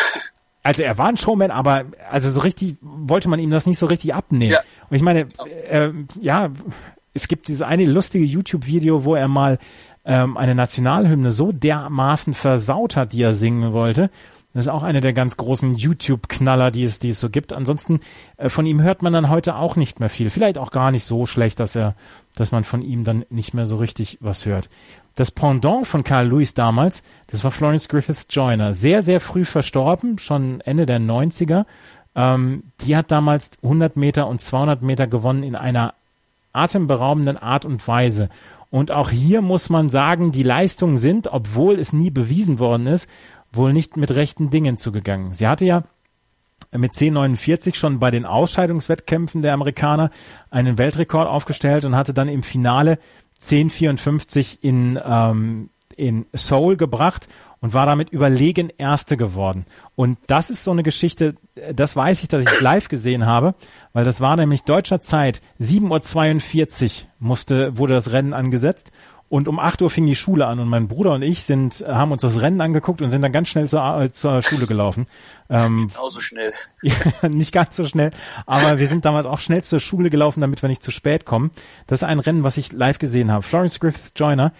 [0.63, 3.87] Also er war ein Showman, aber also so richtig wollte man ihm das nicht so
[3.87, 4.51] richtig abnehmen.
[4.51, 4.61] Ja.
[4.91, 5.21] Und ich meine,
[5.67, 6.51] äh, ja,
[7.15, 9.57] es gibt dieses eine lustige YouTube-Video, wo er mal
[10.05, 14.09] ähm, eine Nationalhymne so dermaßen versaut hat, die er singen wollte,
[14.53, 17.53] das ist auch eine der ganz großen YouTube-Knaller, die es, die es so gibt.
[17.53, 18.01] Ansonsten
[18.37, 20.29] äh, von ihm hört man dann heute auch nicht mehr viel.
[20.29, 21.95] Vielleicht auch gar nicht so schlecht, dass er,
[22.35, 24.67] dass man von ihm dann nicht mehr so richtig was hört.
[25.15, 28.73] Das Pendant von Carl Lewis damals, das war Florence Griffiths Joyner.
[28.73, 31.65] Sehr, sehr früh verstorben, schon Ende der 90er.
[32.15, 35.93] Ähm, die hat damals 100 Meter und 200 Meter gewonnen in einer
[36.51, 38.29] atemberaubenden Art und Weise.
[38.71, 43.07] Und auch hier muss man sagen, die Leistungen sind, obwohl es nie bewiesen worden ist,
[43.51, 45.33] wohl nicht mit rechten Dingen zugegangen.
[45.33, 45.83] Sie hatte ja
[46.71, 50.09] mit 10,49 schon bei den Ausscheidungswettkämpfen der Amerikaner
[50.49, 52.97] einen Weltrekord aufgestellt und hatte dann im Finale
[53.41, 57.27] 10,54 in, ähm, in Seoul gebracht
[57.61, 59.65] und war damit überlegen Erste geworden.
[59.95, 61.35] Und das ist so eine Geschichte,
[61.73, 63.55] das weiß ich, dass ich live gesehen habe,
[63.93, 68.91] weil das war nämlich deutscher Zeit, 7.42 Uhr musste, wurde das Rennen angesetzt
[69.31, 71.93] und um 8 Uhr fing die Schule an und mein Bruder und ich sind, äh,
[71.93, 75.05] haben uns das Rennen angeguckt und sind dann ganz schnell zur, äh, zur Schule gelaufen.
[75.49, 76.51] Ähm, Genauso schnell.
[76.81, 78.11] ja, nicht ganz so schnell,
[78.45, 81.51] aber wir sind damals auch schnell zur Schule gelaufen, damit wir nicht zu spät kommen.
[81.87, 83.41] Das ist ein Rennen, was ich live gesehen habe.
[83.41, 84.51] Florence Griffith Joyner,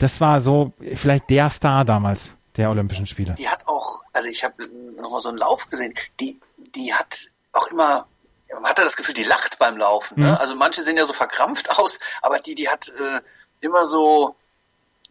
[0.00, 3.34] das war so vielleicht der Star damals der Olympischen Spiele.
[3.38, 6.40] Die hat auch, also ich habe nochmal so einen Lauf gesehen, die,
[6.74, 8.06] die hat auch immer
[8.54, 10.20] man hatte das Gefühl, die lacht beim Laufen.
[10.20, 10.30] Ne?
[10.30, 10.36] Mhm.
[10.36, 13.20] Also manche sehen ja so verkrampft aus, aber die, die hat äh,
[13.60, 14.34] immer so,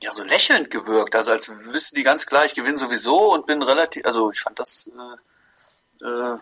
[0.02, 1.16] ja, so lächelnd gewirkt.
[1.16, 4.60] Also als wüsste die ganz klar, ich gewinne sowieso und bin relativ, also ich fand
[4.60, 4.90] das
[6.02, 6.38] äh, äh,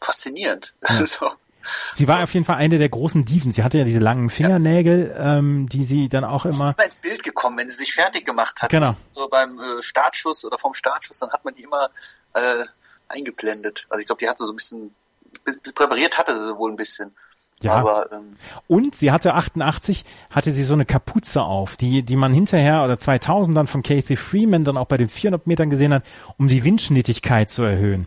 [0.00, 0.74] faszinierend.
[0.88, 1.06] Ja.
[1.06, 1.30] so.
[1.92, 3.52] Sie war auf jeden Fall eine der großen Diven.
[3.52, 5.38] Sie hatte ja diese langen Fingernägel, ja.
[5.38, 6.74] ähm, die sie dann auch immer.
[6.76, 8.70] immer ins Bild gekommen, wenn sie sich fertig gemacht hat.
[8.70, 8.94] Genau.
[9.10, 11.88] So beim äh, Startschuss oder vom Startschuss, dann hat man die immer
[12.34, 12.64] äh,
[13.08, 13.86] eingeblendet.
[13.88, 14.94] Also ich glaube, die hatte so ein bisschen
[15.74, 17.14] präpariert hatte sie wohl ein bisschen.
[17.60, 17.74] Ja.
[17.74, 18.36] Aber, ähm,
[18.68, 22.98] und sie hatte 88, hatte sie so eine Kapuze auf, die, die man hinterher oder
[22.98, 26.04] 2000 dann von Kathy Freeman dann auch bei den 400 Metern gesehen hat,
[26.36, 28.06] um die Windschnittigkeit zu erhöhen.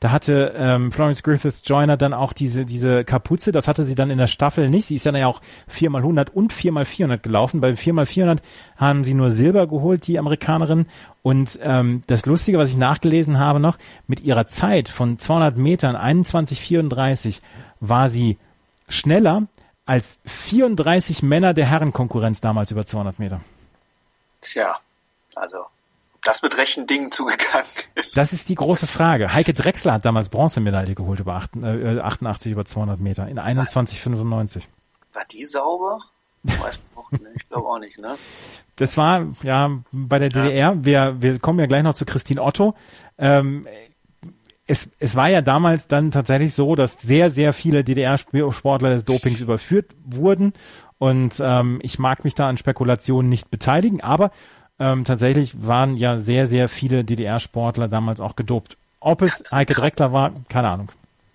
[0.00, 4.10] Da hatte ähm, Florence Griffiths Joyner dann auch diese diese Kapuze, das hatte sie dann
[4.10, 4.86] in der Staffel nicht.
[4.86, 5.40] Sie ist dann ja auch
[5.72, 7.60] 4x100 und 4x400 gelaufen.
[7.60, 8.38] Bei 4x400
[8.76, 10.86] haben sie nur Silber geholt, die Amerikanerin.
[11.22, 13.76] Und ähm, das Lustige, was ich nachgelesen habe noch,
[14.06, 17.40] mit ihrer Zeit von 200 Metern 21,34
[17.80, 18.38] war sie
[18.88, 19.42] schneller
[19.84, 23.40] als 34 Männer der Herrenkonkurrenz damals über 200 Meter.
[24.40, 24.76] Tja,
[25.34, 25.66] also
[26.28, 28.16] das mit rechten Dingen zugegangen ist.
[28.16, 29.32] Das ist die große Frage.
[29.32, 34.64] Heike Drechsler hat damals Bronzemedaille geholt über 88 äh, über 200 Meter in 21,95.
[35.14, 35.98] War die sauber?
[37.34, 38.16] Ich glaube auch nicht, ne?
[38.76, 40.84] Das war ja bei der DDR.
[40.84, 42.74] Wir, wir kommen ja gleich noch zu Christine Otto.
[43.16, 43.66] Ähm,
[44.66, 49.40] es, es war ja damals dann tatsächlich so, dass sehr, sehr viele DDR-Sportler des Dopings
[49.40, 50.52] überführt wurden.
[50.98, 54.30] Und ähm, ich mag mich da an Spekulationen nicht beteiligen, aber
[54.78, 58.76] ähm, tatsächlich waren ja sehr, sehr viele DDR-Sportler damals auch gedopt.
[59.00, 60.92] Ob es Heike Dreckler war, keine Ahnung.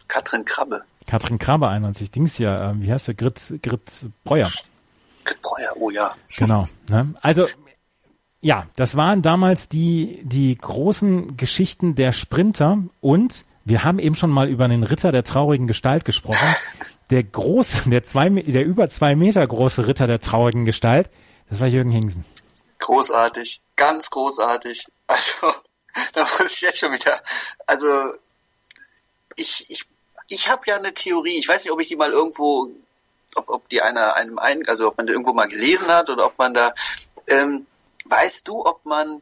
[0.08, 0.82] Katrin Krabbe.
[1.08, 3.16] Katrin Krabbe 91, Dings hier, ähm, wie heißt der?
[3.16, 4.52] Grit, Grit Breuer.
[5.24, 6.16] Grit Breuer, oh ja.
[6.38, 6.68] Genau.
[6.90, 7.14] Ne?
[7.22, 7.48] Also
[8.42, 14.32] ja, das waren damals die, die großen Geschichten der Sprinter und wir haben eben schon
[14.32, 16.38] mal über den Ritter der traurigen Gestalt gesprochen.
[17.10, 21.10] Der große, der zwei, der über zwei Meter große Ritter der traurigen Gestalt,
[21.50, 22.26] das war Jürgen Hingsen.
[22.84, 24.86] Großartig, ganz großartig.
[25.06, 25.54] Also,
[26.14, 27.22] da muss ich jetzt schon wieder,
[27.68, 28.14] also,
[29.36, 29.86] ich, ich,
[30.28, 32.72] ich habe ja eine Theorie, ich weiß nicht, ob ich die mal irgendwo,
[33.36, 36.26] ob, ob die einer einem ein, also ob man die irgendwo mal gelesen hat oder
[36.26, 36.74] ob man da,
[37.28, 37.68] ähm,
[38.06, 39.22] Weißt du, ob man,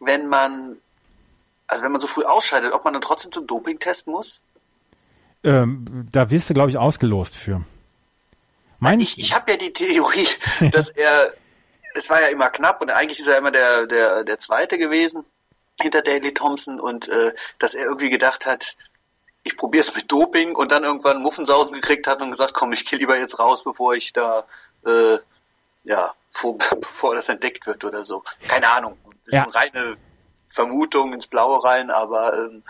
[0.00, 0.76] wenn man,
[1.66, 4.40] also wenn man so früh ausscheidet, ob man dann trotzdem zum Doping-Test muss?
[5.44, 7.62] Ähm, da wirst du, glaube ich, ausgelost für.
[8.80, 10.28] Mein ich ich habe ja die Theorie,
[10.72, 11.32] dass er,
[11.98, 15.24] es war ja immer knapp und eigentlich ist er immer der, der, der Zweite gewesen
[15.80, 18.76] hinter Daley Thompson und äh, dass er irgendwie gedacht hat,
[19.44, 22.84] ich probiere es mit Doping und dann irgendwann Muffensausen gekriegt hat und gesagt, komm, ich
[22.84, 24.44] kill lieber jetzt raus, bevor ich da
[24.86, 25.18] äh,
[25.84, 28.22] ja vor, bevor das entdeckt wird oder so.
[28.46, 28.98] Keine Ahnung.
[29.24, 29.44] Das ja.
[29.44, 29.96] ist eine reine
[30.48, 32.62] Vermutung ins Blaue rein, aber ähm,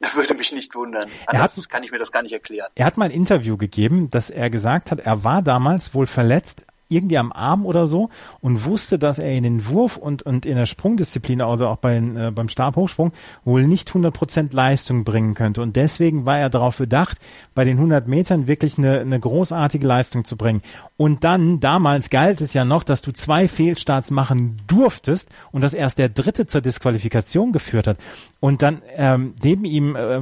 [0.14, 1.10] würde mich nicht wundern.
[1.26, 2.68] Er hat, kann ich mir das gar nicht erklären.
[2.74, 6.66] Er hat mal ein Interview gegeben, dass er gesagt hat, er war damals wohl verletzt
[6.88, 8.08] irgendwie am Arm oder so
[8.40, 11.96] und wusste, dass er in den Wurf und, und in der Sprungdisziplin, also auch bei,
[11.96, 13.12] äh, beim Stabhochsprung,
[13.44, 15.62] wohl nicht 100% Leistung bringen könnte.
[15.62, 17.18] Und deswegen war er darauf bedacht,
[17.54, 20.62] bei den 100 Metern wirklich eine, eine großartige Leistung zu bringen.
[20.96, 25.74] Und dann, damals galt es ja noch, dass du zwei Fehlstarts machen durftest und dass
[25.74, 27.98] erst der dritte zur Disqualifikation geführt hat.
[28.40, 30.20] Und dann ähm, neben ihm äh,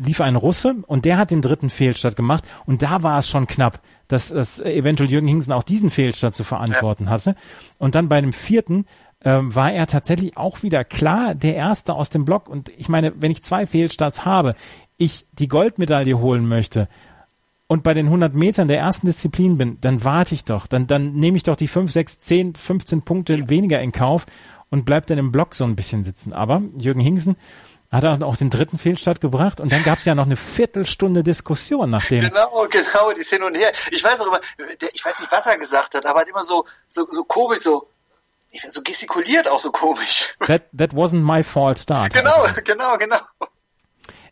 [0.00, 3.46] lief ein Russe und der hat den dritten Fehlstart gemacht und da war es schon
[3.46, 7.10] knapp dass, dass eventuell Jürgen Hingsen auch diesen Fehlstart zu verantworten ja.
[7.10, 7.36] hatte.
[7.78, 8.86] Und dann bei dem vierten
[9.24, 12.48] ähm, war er tatsächlich auch wieder klar der Erste aus dem Block.
[12.48, 14.54] Und ich meine, wenn ich zwei Fehlstarts habe,
[14.96, 16.88] ich die Goldmedaille holen möchte
[17.66, 20.66] und bei den 100 Metern der ersten Disziplin bin, dann warte ich doch.
[20.66, 24.26] Dann, dann nehme ich doch die 5, 6, 10, 15 Punkte weniger in Kauf
[24.70, 26.32] und bleib dann im Block so ein bisschen sitzen.
[26.32, 27.36] Aber Jürgen Hingsen
[27.90, 31.22] hat er auch den dritten Fehlstart gebracht und dann gab es ja noch eine Viertelstunde
[31.22, 32.20] Diskussion nach dem.
[32.20, 33.72] Genau, genau, die hin und her.
[33.90, 34.40] Ich weiß auch immer,
[34.92, 37.88] ich weiß nicht, was er gesagt hat, aber hat immer so, so, so komisch, so,
[38.70, 40.34] so gestikuliert auch so komisch.
[40.46, 42.12] That, that wasn't my fault start.
[42.12, 43.18] Genau, genau, genau.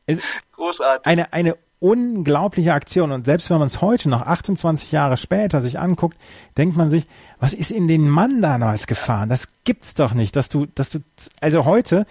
[0.07, 0.21] Es
[0.53, 1.07] Großartig.
[1.07, 5.79] Eine, eine unglaubliche Aktion und selbst wenn man es heute noch 28 Jahre später sich
[5.79, 6.17] anguckt,
[6.57, 7.07] denkt man sich,
[7.39, 9.29] was ist in den Mann damals gefahren?
[9.29, 11.01] Das gibt's doch nicht, dass du, dass du,
[11.41, 12.07] also heute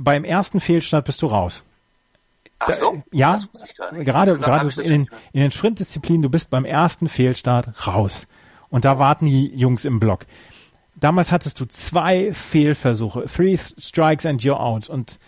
[0.00, 1.64] beim ersten Fehlstart bist du raus.
[2.58, 3.02] Ach so?
[3.10, 3.40] Ja,
[3.92, 8.26] gerade, gerade in den, in den Sprintdisziplinen, du bist beim ersten Fehlstart raus.
[8.68, 10.26] Und da warten die Jungs im Block.
[10.94, 13.24] Damals hattest du zwei Fehlversuche.
[13.24, 14.88] Three strikes and you're out.
[14.88, 15.18] Und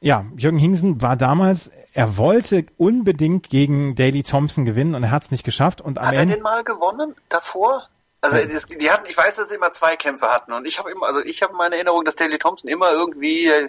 [0.00, 5.24] ja, Jürgen Hingsen war damals, er wollte unbedingt gegen Daley Thompson gewinnen und er hat
[5.24, 5.80] es nicht geschafft.
[5.80, 7.88] Und hat er den mal gewonnen davor?
[8.20, 8.36] Also
[8.80, 11.20] die hatten, ich weiß, dass sie immer zwei Kämpfe hatten und ich habe immer, also
[11.20, 13.68] ich habe meine Erinnerung, dass Daley Thompson immer irgendwie äh,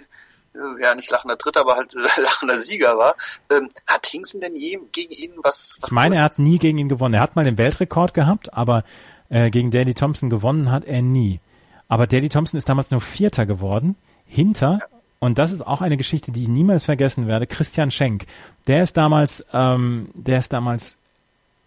[0.80, 3.14] ja nicht lachender Dritter, aber halt lachender Sieger war.
[3.50, 5.78] Ähm, hat Hingsen denn je gegen ihn was?
[5.80, 7.14] was ich meine, er hat nie gegen ihn gewonnen.
[7.14, 8.84] Er hat mal den Weltrekord gehabt, aber
[9.28, 11.40] äh, gegen Daley Thompson gewonnen hat er nie.
[11.88, 13.96] Aber Daley Thompson ist damals nur Vierter geworden,
[14.26, 14.86] hinter, ja.
[15.18, 18.26] und das ist auch eine Geschichte, die ich niemals vergessen werde, Christian Schenk.
[18.68, 20.98] Der ist damals, ähm, der ist damals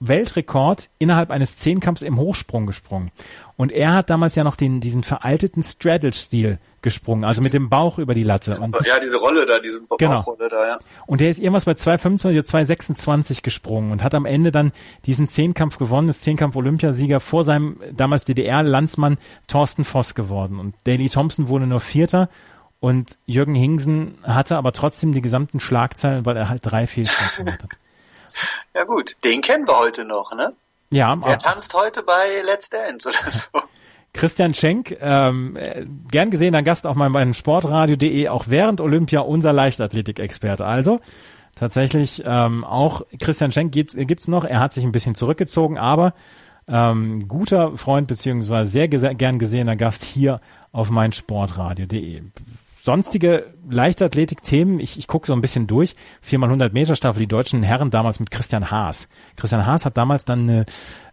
[0.08, 3.12] Weltrekord innerhalb eines Zehnkampfs im Hochsprung gesprungen.
[3.56, 7.98] Und er hat damals ja noch den, diesen veralteten Straddle-Stil gesprungen, also mit dem Bauch
[7.98, 8.60] über die Latte.
[8.60, 10.16] Und ja, diese Rolle da, diese genau.
[10.16, 10.80] Bauchrolle da, ja.
[11.06, 14.72] Und der ist irgendwas bei 2,25 oder 2,26 gesprungen und hat am Ende dann
[15.06, 20.60] diesen Zehnkampf gewonnen, ist Zehnkampf-Olympiasieger vor seinem damals DDR-Landsmann Thorsten Voss geworden.
[20.60, 22.30] Und Daley Thompson wurde nur Vierter
[22.80, 27.64] und Jürgen Hingsen hatte aber trotzdem die gesamten Schlagzeilen, weil er halt drei Fehlstarts gemacht
[27.64, 27.70] hat.
[28.74, 30.54] Ja gut, den kennen wir heute noch, ne?
[30.90, 31.18] Ja.
[31.26, 33.68] Er tanzt heute bei Let's Dance oder so.
[34.14, 35.58] Christian Schenk, ähm,
[36.12, 40.66] gern gesehener Gast auch mal bei Sportradio.de, auch während Olympia unser Leichtathletik-Experte.
[40.66, 41.00] Also
[41.56, 44.46] tatsächlich ähm, auch Christian Schenk gibt's, gibt's noch.
[44.46, 46.14] Er hat sich ein bisschen zurückgezogen, aber
[46.68, 50.40] ähm, guter Freund beziehungsweise sehr gern gesehener Gast hier
[50.72, 52.22] auf meinsportradio.de
[52.84, 55.96] sonstige Leichtathletik-Themen, ich, ich gucke so ein bisschen durch.
[56.30, 59.08] 4x100 Meter Staffel, die deutschen Herren damals mit Christian Haas.
[59.38, 60.66] Christian Haas hat damals dann eine,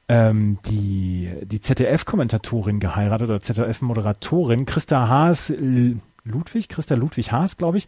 [0.08, 4.66] ähm, die, die ZDF-Kommentatorin geheiratet oder ZDF-Moderatorin.
[4.66, 5.52] Christa Haas
[6.24, 7.86] Ludwig, Christa Ludwig Haas, glaube ich,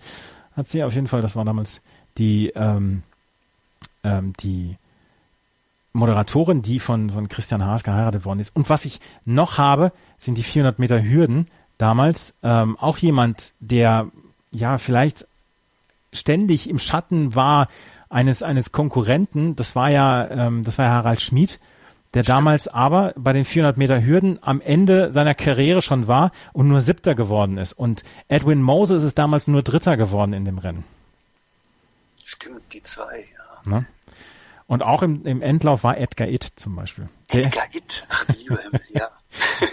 [0.56, 1.82] hat sie auf jeden Fall, das war damals
[2.18, 3.02] die, ähm,
[4.04, 4.76] ähm, die
[5.92, 8.54] Moderatorin, die von, von Christian Haas geheiratet worden ist.
[8.54, 11.48] Und was ich noch habe, sind die 400 Meter Hürden
[11.82, 12.34] damals.
[12.44, 14.06] Ähm, auch jemand, der
[14.52, 15.26] ja vielleicht
[16.12, 17.66] ständig im Schatten war
[18.08, 19.56] eines eines Konkurrenten.
[19.56, 21.58] Das war ja ähm, das war ja Harald Schmid,
[22.14, 26.68] der damals aber bei den 400 Meter Hürden am Ende seiner Karriere schon war und
[26.68, 27.72] nur Siebter geworden ist.
[27.72, 30.84] Und Edwin Moses ist damals nur Dritter geworden in dem Rennen.
[32.24, 33.24] Stimmt, die zwei,
[33.64, 33.70] ja.
[33.70, 33.86] Ne?
[34.68, 37.08] Und auch im, im Endlauf war Edgar Itt zum Beispiel.
[37.28, 39.10] Edgar Itt, ach lieber Himmel, ja.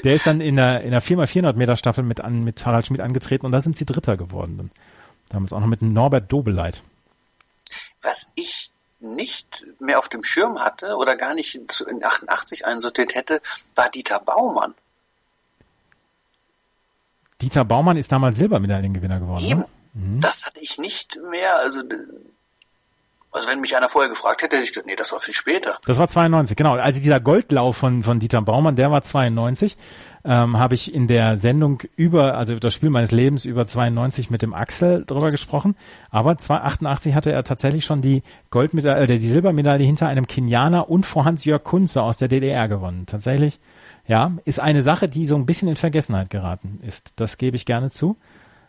[0.04, 3.02] Der ist dann in der, in der 4x400 Meter Staffel mit, an, mit Harald Schmidt
[3.02, 4.58] angetreten und da sind sie Dritter geworden.
[4.58, 4.72] Dann.
[5.30, 6.84] Damals auch noch mit Norbert Dobeleit.
[8.02, 13.42] Was ich nicht mehr auf dem Schirm hatte oder gar nicht in 88 einsortiert hätte,
[13.76, 14.74] war Dieter Baumann.
[17.42, 19.46] Dieter Baumann ist damals Silbermedaillengewinner geworden.
[19.46, 19.60] Eben.
[19.62, 19.68] Ne?
[19.94, 20.22] Mhm.
[20.22, 21.82] Das hatte ich nicht mehr, also
[23.32, 25.78] also wenn mich einer vorher gefragt hätte, hätte ich gesagt, nee, das war viel später.
[25.86, 26.76] Das war 92, genau.
[26.76, 29.78] Also dieser Goldlauf von, von Dieter Baumann, der war 92.
[30.26, 34.42] Ähm, habe ich in der Sendung über, also das Spiel meines Lebens über 92 mit
[34.42, 35.76] dem Axel drüber gesprochen.
[36.10, 41.06] Aber 88 hatte er tatsächlich schon die Goldmedaille, äh, die Silbermedaille hinter einem Kenianer und
[41.06, 43.06] vor Hans-Jörg Kunze aus der DDR gewonnen.
[43.06, 43.60] Tatsächlich,
[44.08, 47.14] Ja, ist eine Sache, die so ein bisschen in Vergessenheit geraten ist.
[47.18, 48.18] Das gebe ich gerne zu.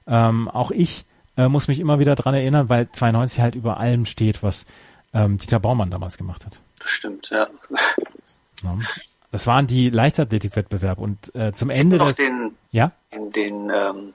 [0.07, 1.07] Ähm, auch ich
[1.41, 4.67] äh, muss mich immer wieder dran erinnern, weil 92 halt über allem steht, was
[5.13, 6.61] ähm, Dieter Baumann damals gemacht hat.
[6.79, 7.47] Das stimmt, ja.
[8.63, 8.79] ja.
[9.33, 14.15] Das waren die Leichtathletikwettbewerbe und äh, zum Ende noch des, den, ja, in den, ähm,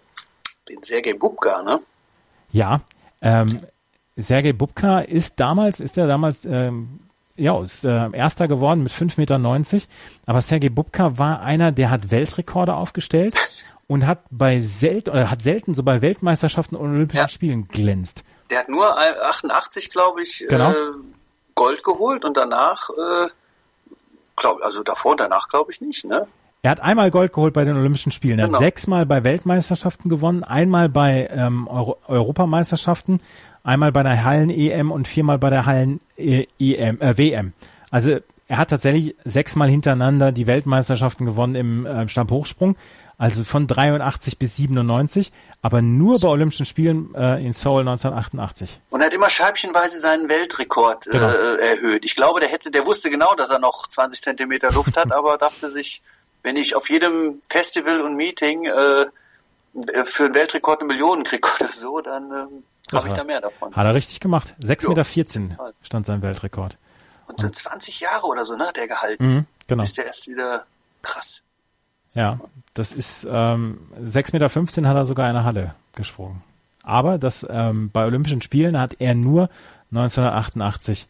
[0.70, 1.80] den Sergei Bubka, ne?
[2.52, 2.82] ja,
[3.22, 3.58] ähm,
[4.18, 7.00] Sergei Bubka ist damals, ist er damals ähm,
[7.38, 9.88] ja, ist äh, Erster geworden mit 5,90 Meter.
[10.26, 13.36] Aber Sergei Bubka war einer, der hat Weltrekorde aufgestellt
[13.88, 17.28] und hat bei selten oder hat selten so bei Weltmeisterschaften und Olympischen Ja.
[17.28, 18.24] Spielen glänzt.
[18.50, 20.72] Der hat nur 88, glaube ich, Genau.
[20.72, 20.76] äh,
[21.56, 23.28] Gold geholt und danach, äh,
[24.36, 26.28] glaub, also davor und danach glaube ich nicht, ne?
[26.62, 28.40] Er hat einmal Gold geholt bei den Olympischen Spielen.
[28.40, 28.58] Er Genau.
[28.58, 33.22] hat sechsmal bei Weltmeisterschaften gewonnen, einmal bei ähm, Euro Europameisterschaften,
[33.66, 37.54] einmal bei der Hallen-EM und viermal bei der Hallen-EM, äh, WM.
[37.92, 42.78] Also er hat tatsächlich sechsmal hintereinander die Weltmeisterschaften gewonnen im äh, Stabhochsprung,
[43.18, 48.80] also von 83 bis 97, aber nur bei Olympischen Spielen äh, in Seoul 1988.
[48.92, 51.28] Und er hat immer scheibchenweise seinen Weltrekord Genau.
[51.28, 52.06] äh, erhöht.
[52.06, 55.38] Ich glaube, der hätte, der wusste genau, dass er noch 20 Zentimeter Luft hat, aber
[55.38, 56.04] dachte sich,
[56.44, 59.06] wenn ich auf jedem Festival und Meeting äh,
[60.06, 62.64] für einen Weltrekord eine Million kriege oder so, dann ähm,
[62.94, 63.76] habe ich hat da er- mehr davon.
[63.76, 64.56] Hat er richtig gemacht.
[64.62, 64.90] 6,14 Jo.
[65.50, 66.78] Meter stand sein Weltrekord.
[67.28, 69.26] Und so 20 Jahre oder so, ne, hat er gehalten.
[69.28, 69.84] Mhm, genau.
[69.84, 70.66] Ist der erst wieder
[71.02, 71.42] krass.
[72.14, 72.40] Ja,
[72.76, 74.34] das ist ähm, 6,15
[74.82, 76.44] Meter hat er sogar in der Halle gesprungen.
[76.84, 79.50] Aber das ähm, bei Olympischen Spielen hat er nur
[79.92, 81.08] 1988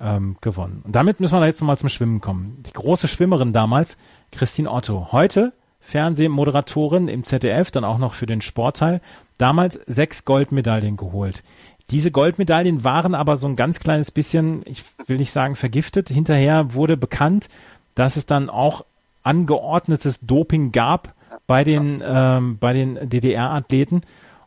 [0.00, 0.82] ähm, gewonnen.
[0.84, 2.62] Und damit müssen wir jetzt nochmal zum Schwimmen kommen.
[2.66, 3.98] Die große Schwimmerin damals,
[4.32, 5.08] Christine Otto.
[5.12, 5.52] Heute
[5.82, 9.00] Fernsehmoderatorin im ZDF, dann auch noch für den Sportteil.
[9.36, 11.42] Damals sechs Goldmedaillen geholt.
[11.90, 16.08] Diese Goldmedaillen waren aber so ein ganz kleines bisschen, ich will nicht sagen vergiftet.
[16.08, 17.48] Hinterher wurde bekannt,
[17.94, 18.84] dass es dann auch
[19.22, 21.14] angeordnetes Doping gab
[21.46, 24.00] bei den, ähm, bei den DDR-Athleten.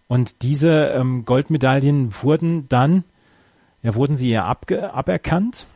[0.08, 3.04] Und diese ähm, Goldmedaillen wurden dann,
[3.84, 5.68] ja, wurden sie ihr abge aberkannt.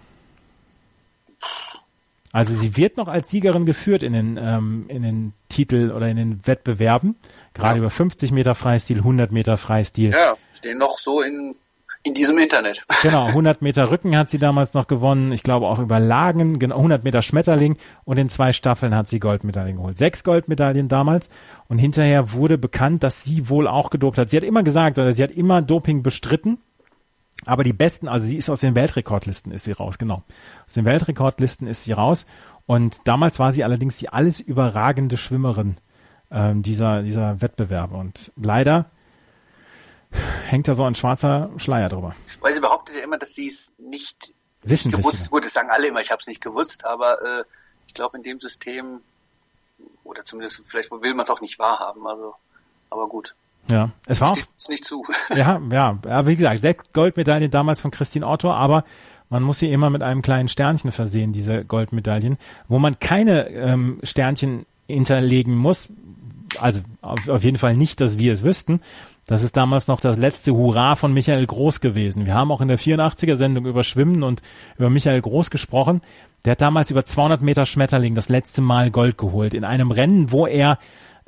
[2.31, 6.17] Also sie wird noch als Siegerin geführt in den, ähm, in den Titel oder in
[6.17, 7.15] den Wettbewerben.
[7.53, 7.79] Gerade Ja.
[7.79, 10.11] über 50 Meter Freistil, 100 Meter Freistil.
[10.11, 11.55] Ja, stehen noch so in,
[12.03, 12.85] in diesem Internet.
[13.01, 15.31] Genau, 100 Meter Rücken hat sie damals noch gewonnen.
[15.31, 19.19] Ich glaube auch über Lagen, genau, 100 Meter Schmetterling und in zwei Staffeln hat sie
[19.19, 19.97] Goldmedaillen geholt.
[19.97, 21.29] Sechs Goldmedaillen damals
[21.67, 24.29] und hinterher wurde bekannt, dass sie wohl auch gedopt hat.
[24.29, 26.59] Sie hat immer gesagt oder sie hat immer Doping bestritten.
[27.45, 30.23] Aber die besten, also sie ist aus den Weltrekordlisten ist sie raus, genau.
[30.67, 32.25] Aus den Weltrekordlisten ist sie raus.
[32.65, 35.77] Und damals war sie allerdings die alles überragende Schwimmerin
[36.31, 37.95] ähm, dieser, dieser Wettbewerbe.
[37.95, 38.85] Und leider
[40.47, 42.15] hängt da so ein schwarzer Schleier drüber.
[42.41, 44.33] Weil sie behauptet ja immer, dass sie es nicht
[44.63, 45.03] Wissentlich.
[45.03, 45.29] gewusst.
[45.29, 47.43] Gut, das sagen alle immer, ich habe es nicht gewusst, aber äh,
[47.87, 49.01] ich glaube in dem System
[50.03, 52.05] oder zumindest vielleicht will man es auch nicht wahrhaben.
[52.05, 52.35] Also,
[52.89, 53.35] aber gut,
[53.69, 55.03] Ja, es war auch, nicht zu.
[55.35, 58.83] ja, ja, ja, wie gesagt, sechs Goldmedaillen damals von Christine Otto, aber
[59.29, 63.99] man muss sie immer mit einem kleinen Sternchen versehen, diese Goldmedaillen, wo man keine ähm,
[64.03, 65.89] Sternchen hinterlegen muss,
[66.57, 68.81] also auf, auf jeden Fall nicht, dass wir es wüssten.
[69.27, 72.25] Das ist damals noch das letzte Hurra von Michael Groß gewesen.
[72.25, 74.41] Wir haben auch in der 84er Sendung über Schwimmen und
[74.79, 76.01] über Michael Groß gesprochen.
[76.45, 80.31] Der hat damals über 200 Meter Schmetterling das letzte Mal Gold geholt in einem Rennen,
[80.31, 80.79] wo er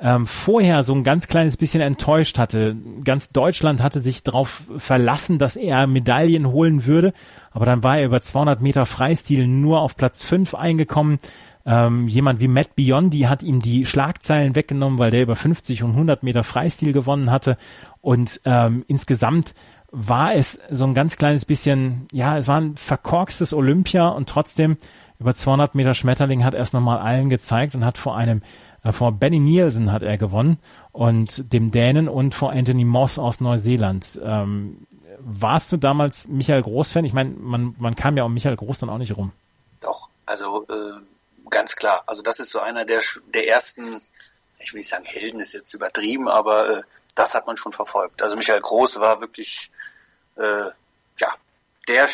[0.02, 2.76] ähm, vorher so ein ganz kleines bisschen enttäuscht hatte.
[3.04, 7.12] Ganz Deutschland hatte sich darauf verlassen, dass er Medaillen holen würde,
[7.52, 11.20] aber dann war er über 200 Meter Freistil nur auf Platz 5 eingekommen.
[11.64, 15.92] Ähm, jemand wie Matt Biondi hat ihm die Schlagzeilen weggenommen, weil der über 50 und
[15.92, 17.56] 100 Meter Freistil gewonnen hatte.
[18.00, 19.54] Und ähm, insgesamt
[19.92, 24.78] war es so ein ganz kleines bisschen, ja, es war ein verkorkstes Olympia und trotzdem
[25.20, 28.42] über 200 Meter Schmetterling hat er es nochmal allen gezeigt und hat vor einem,
[28.90, 30.58] vor Benny Nielsen hat er gewonnen
[30.90, 34.20] und dem Dänen und vor Anthony Moss aus Neuseeland.
[34.24, 34.86] Ähm,
[35.20, 37.04] warst du damals Michael Groß-Fan?
[37.04, 39.30] Ich meine, man, man kam ja um Michael Groß dann auch nicht rum.
[39.80, 41.00] Doch, also äh,
[41.48, 42.02] ganz klar.
[42.06, 43.00] Also das ist so einer der
[43.32, 44.00] der ersten,
[44.58, 46.82] ich will nicht sagen Helden ist jetzt übertrieben, aber äh,
[47.14, 48.22] das hat man schon verfolgt.
[48.22, 49.70] Also Michael Groß war wirklich,
[50.36, 50.70] äh,
[51.18, 51.34] ja,
[51.88, 52.08] der,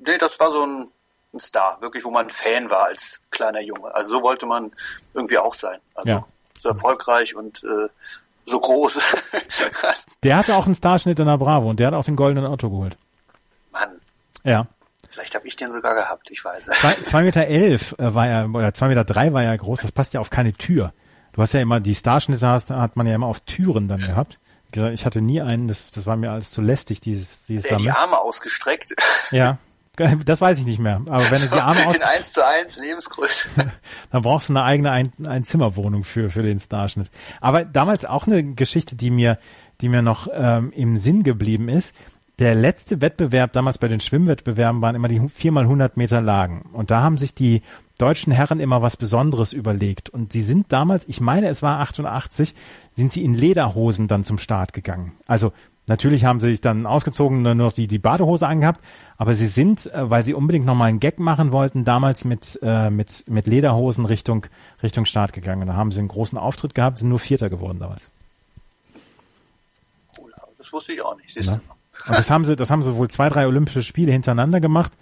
[0.00, 0.90] nee, das war so ein,
[1.38, 3.94] ein Star, wirklich, wo man Fan war als kleiner Junge.
[3.94, 4.72] Also so wollte man
[5.14, 5.78] irgendwie auch sein.
[5.94, 6.24] Also Ja.
[6.62, 7.88] so erfolgreich und äh,
[8.46, 8.98] so groß.
[10.22, 12.70] Der hatte auch einen Starschnitt in der Bravo und der hat auch den goldenen Auto
[12.70, 12.96] geholt.
[13.72, 14.00] Mann,
[14.42, 14.66] Ja.
[15.10, 16.64] vielleicht habe ich den sogar gehabt, ich weiß.
[16.66, 19.92] Zwei, zwei Meter elf äh, war er, oder zwei Meter drei war er groß, das
[19.92, 20.92] passt ja auf keine Tür.
[21.32, 24.38] Du hast ja immer, die Starschnitte hast, hat man ja immer auf Türen dann gehabt.
[24.92, 27.84] Ich hatte nie einen, das, das war mir alles zu lästig, dieses, dieses Der die
[27.86, 27.96] Sammeln.
[28.02, 28.94] Arme ausgestreckt.
[29.30, 29.58] Ja.
[30.24, 31.00] Das weiß ich nicht mehr.
[31.06, 31.96] Aber wenn du die Arme aus...
[31.96, 33.48] In 1 zu 1 Lebensgröße.
[34.10, 37.10] dann brauchst du eine eigene Ein Einzimmerwohnung für, für den Starschnitt.
[37.40, 39.38] Aber damals auch eine Geschichte, die mir,
[39.80, 41.94] die mir noch ähm, im Sinn geblieben ist.
[42.38, 46.70] Der letzte Wettbewerb damals bei den Schwimmwettbewerben waren immer die 4x100 Meter Lagen.
[46.72, 47.62] Und da haben sich die
[47.98, 50.08] deutschen Herren immer was Besonderes überlegt.
[50.08, 52.54] Und sie sind damals, ich meine, es war 88,
[52.94, 55.14] sind sie in Lederhosen dann zum Start gegangen.
[55.26, 55.52] Also
[55.88, 58.84] Natürlich haben sie sich dann ausgezogen, nur noch die, die Badehose angehabt,
[59.16, 62.90] aber sie sind, äh, weil sie unbedingt nochmal einen Gag machen wollten, damals mit, äh,
[62.90, 64.46] mit, mit Lederhosen Richtung,
[64.82, 65.66] Richtung Start gegangen.
[65.66, 68.10] Da haben sie einen großen Auftritt gehabt, sind nur Vierter geworden damals.
[70.58, 71.34] Das wusste ich auch nicht.
[71.44, 71.54] Ja.
[71.54, 74.92] Und das haben sie, das haben sie wohl zwei, drei Olympische Spiele hintereinander gemacht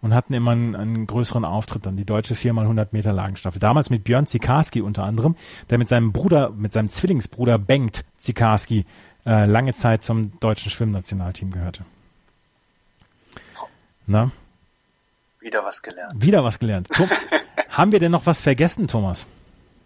[0.00, 3.58] und hatten immer einen, einen größeren Auftritt dann, die deutsche 4x100 Meter Lagenstaffel.
[3.58, 5.34] Damals mit Björn Zikarski unter anderem,
[5.70, 8.84] der mit seinem Bruder, mit seinem Zwillingsbruder Bengt Zikarski
[9.26, 11.84] äh, lange Zeit zum deutschen Schwimmnationalteam gehörte.
[14.06, 14.30] Na?
[15.40, 16.12] Wieder was gelernt.
[16.16, 16.88] Wieder was gelernt.
[16.88, 17.08] Tom,
[17.68, 19.26] haben wir denn noch was vergessen, Thomas?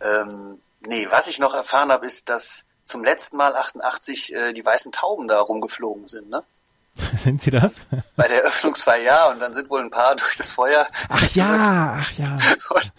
[0.00, 4.64] Ähm, nee, was ich noch erfahren habe, ist, dass zum letzten Mal 88 äh, die
[4.64, 6.42] weißen Tauben da rumgeflogen sind, ne?
[7.18, 7.76] sind sie das?
[8.16, 10.86] Bei der Eröffnungsfeier ja, und dann sind wohl ein paar durch das Feuer.
[11.08, 12.38] Ach ja, ach ja.
[12.70, 12.92] Und,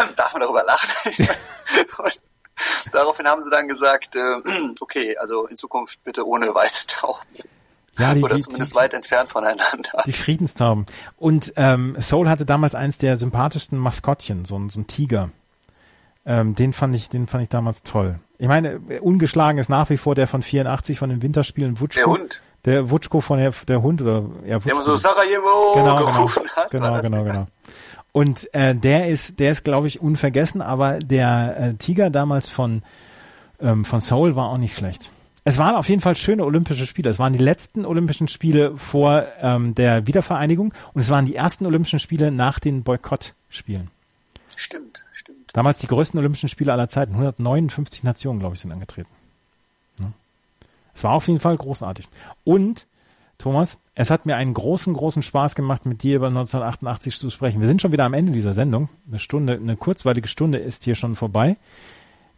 [0.00, 1.28] ähm, darf man darüber lachen?
[1.98, 2.20] und,
[2.92, 4.20] Daraufhin haben sie dann gesagt, äh,
[4.80, 7.26] okay, also in Zukunft bitte ohne weiße Tauben.
[7.98, 10.04] Ja, die, Oder die, zumindest die, weit entfernt voneinander.
[10.06, 10.86] Die Friedenstauben.
[11.16, 15.30] Und ähm, Soul hatte damals eins der sympathischsten Maskottchen, so ein, so ein Tiger.
[16.24, 18.20] Ähm, den fand ich, den fand ich damals toll.
[18.38, 22.00] Ich meine, ungeschlagen ist nach wie vor der von 84 von den Winterspielen Wutschko.
[22.00, 22.42] Der Hund.
[22.64, 24.68] Der Wutschko von der, der Hund oder ja, Wutschko.
[24.68, 26.12] Der immer so Sarajevo genau, genau.
[26.12, 26.70] gerufen genau, hat.
[26.70, 27.46] Genau, genau, genau.
[28.18, 32.82] Und äh, der ist, der ist, glaube ich, unvergessen, aber der äh, Tiger damals von,
[33.60, 35.12] ähm, von Seoul war auch nicht schlecht.
[35.44, 37.10] Es waren auf jeden Fall schöne Olympische Spiele.
[37.10, 41.64] Es waren die letzten Olympischen Spiele vor ähm, der Wiedervereinigung und es waren die ersten
[41.64, 43.88] Olympischen Spiele nach den Boykottspielen.
[44.56, 45.50] Stimmt, stimmt.
[45.52, 47.12] Damals die größten Olympischen Spiele aller Zeiten.
[47.12, 49.10] 159 Nationen, glaube ich, sind angetreten.
[50.00, 50.10] Ja.
[50.92, 52.08] Es war auf jeden Fall großartig.
[52.42, 52.88] Und
[53.38, 57.60] Thomas, es hat mir einen großen, großen Spaß gemacht, mit dir über 1988 zu sprechen.
[57.60, 58.88] Wir sind schon wieder am Ende dieser Sendung.
[59.06, 61.56] Eine Stunde, eine kurzweilige Stunde ist hier schon vorbei.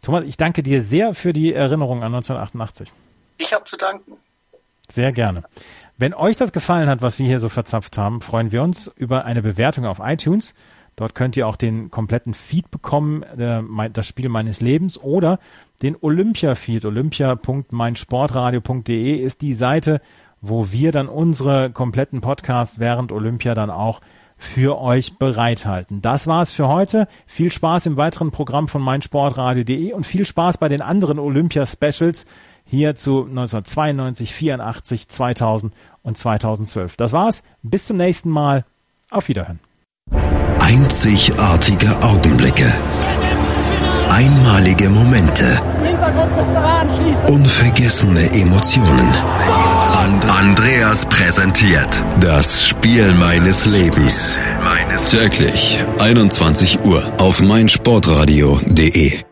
[0.03, 2.91] Thomas, ich danke dir sehr für die Erinnerung an 1988.
[3.39, 4.13] Ich habe zu danken.
[4.89, 5.41] Sehr gerne.
[5.97, 9.25] Wenn euch das gefallen hat, was wir hier so verzapft haben, freuen wir uns über
[9.25, 10.53] eine Bewertung auf iTunes.
[10.95, 15.39] Dort könnt ihr auch den kompletten Feed bekommen, äh, das Spiel meines Lebens oder
[15.81, 16.85] den Olympia-Feed.
[16.85, 19.99] Olympia.meinsportradio.de ist die Seite,
[20.41, 24.01] wo wir dann unsere kompletten Podcasts während Olympia dann auch
[24.37, 26.01] für euch bereithalten.
[26.01, 27.07] Das war's für heute.
[27.27, 32.25] Viel Spaß im weiteren Programm von meinsportradio.de und viel Spaß bei den anderen Olympia-Specials
[32.65, 36.97] hier zu 1992, 84, 2000 und 2012.
[36.97, 37.43] Das war's.
[37.61, 38.65] Bis zum nächsten Mal.
[39.11, 39.59] Auf Wiederhören.
[40.59, 42.73] Einzigartige Augenblicke.
[44.09, 45.61] Einmalige Momente.
[47.27, 49.13] Unvergessene Emotionen.
[50.01, 54.39] Andreas präsentiert das Spiel meines Lebens.
[55.11, 59.30] Täglich 21 Uhr auf meinsportradio.de.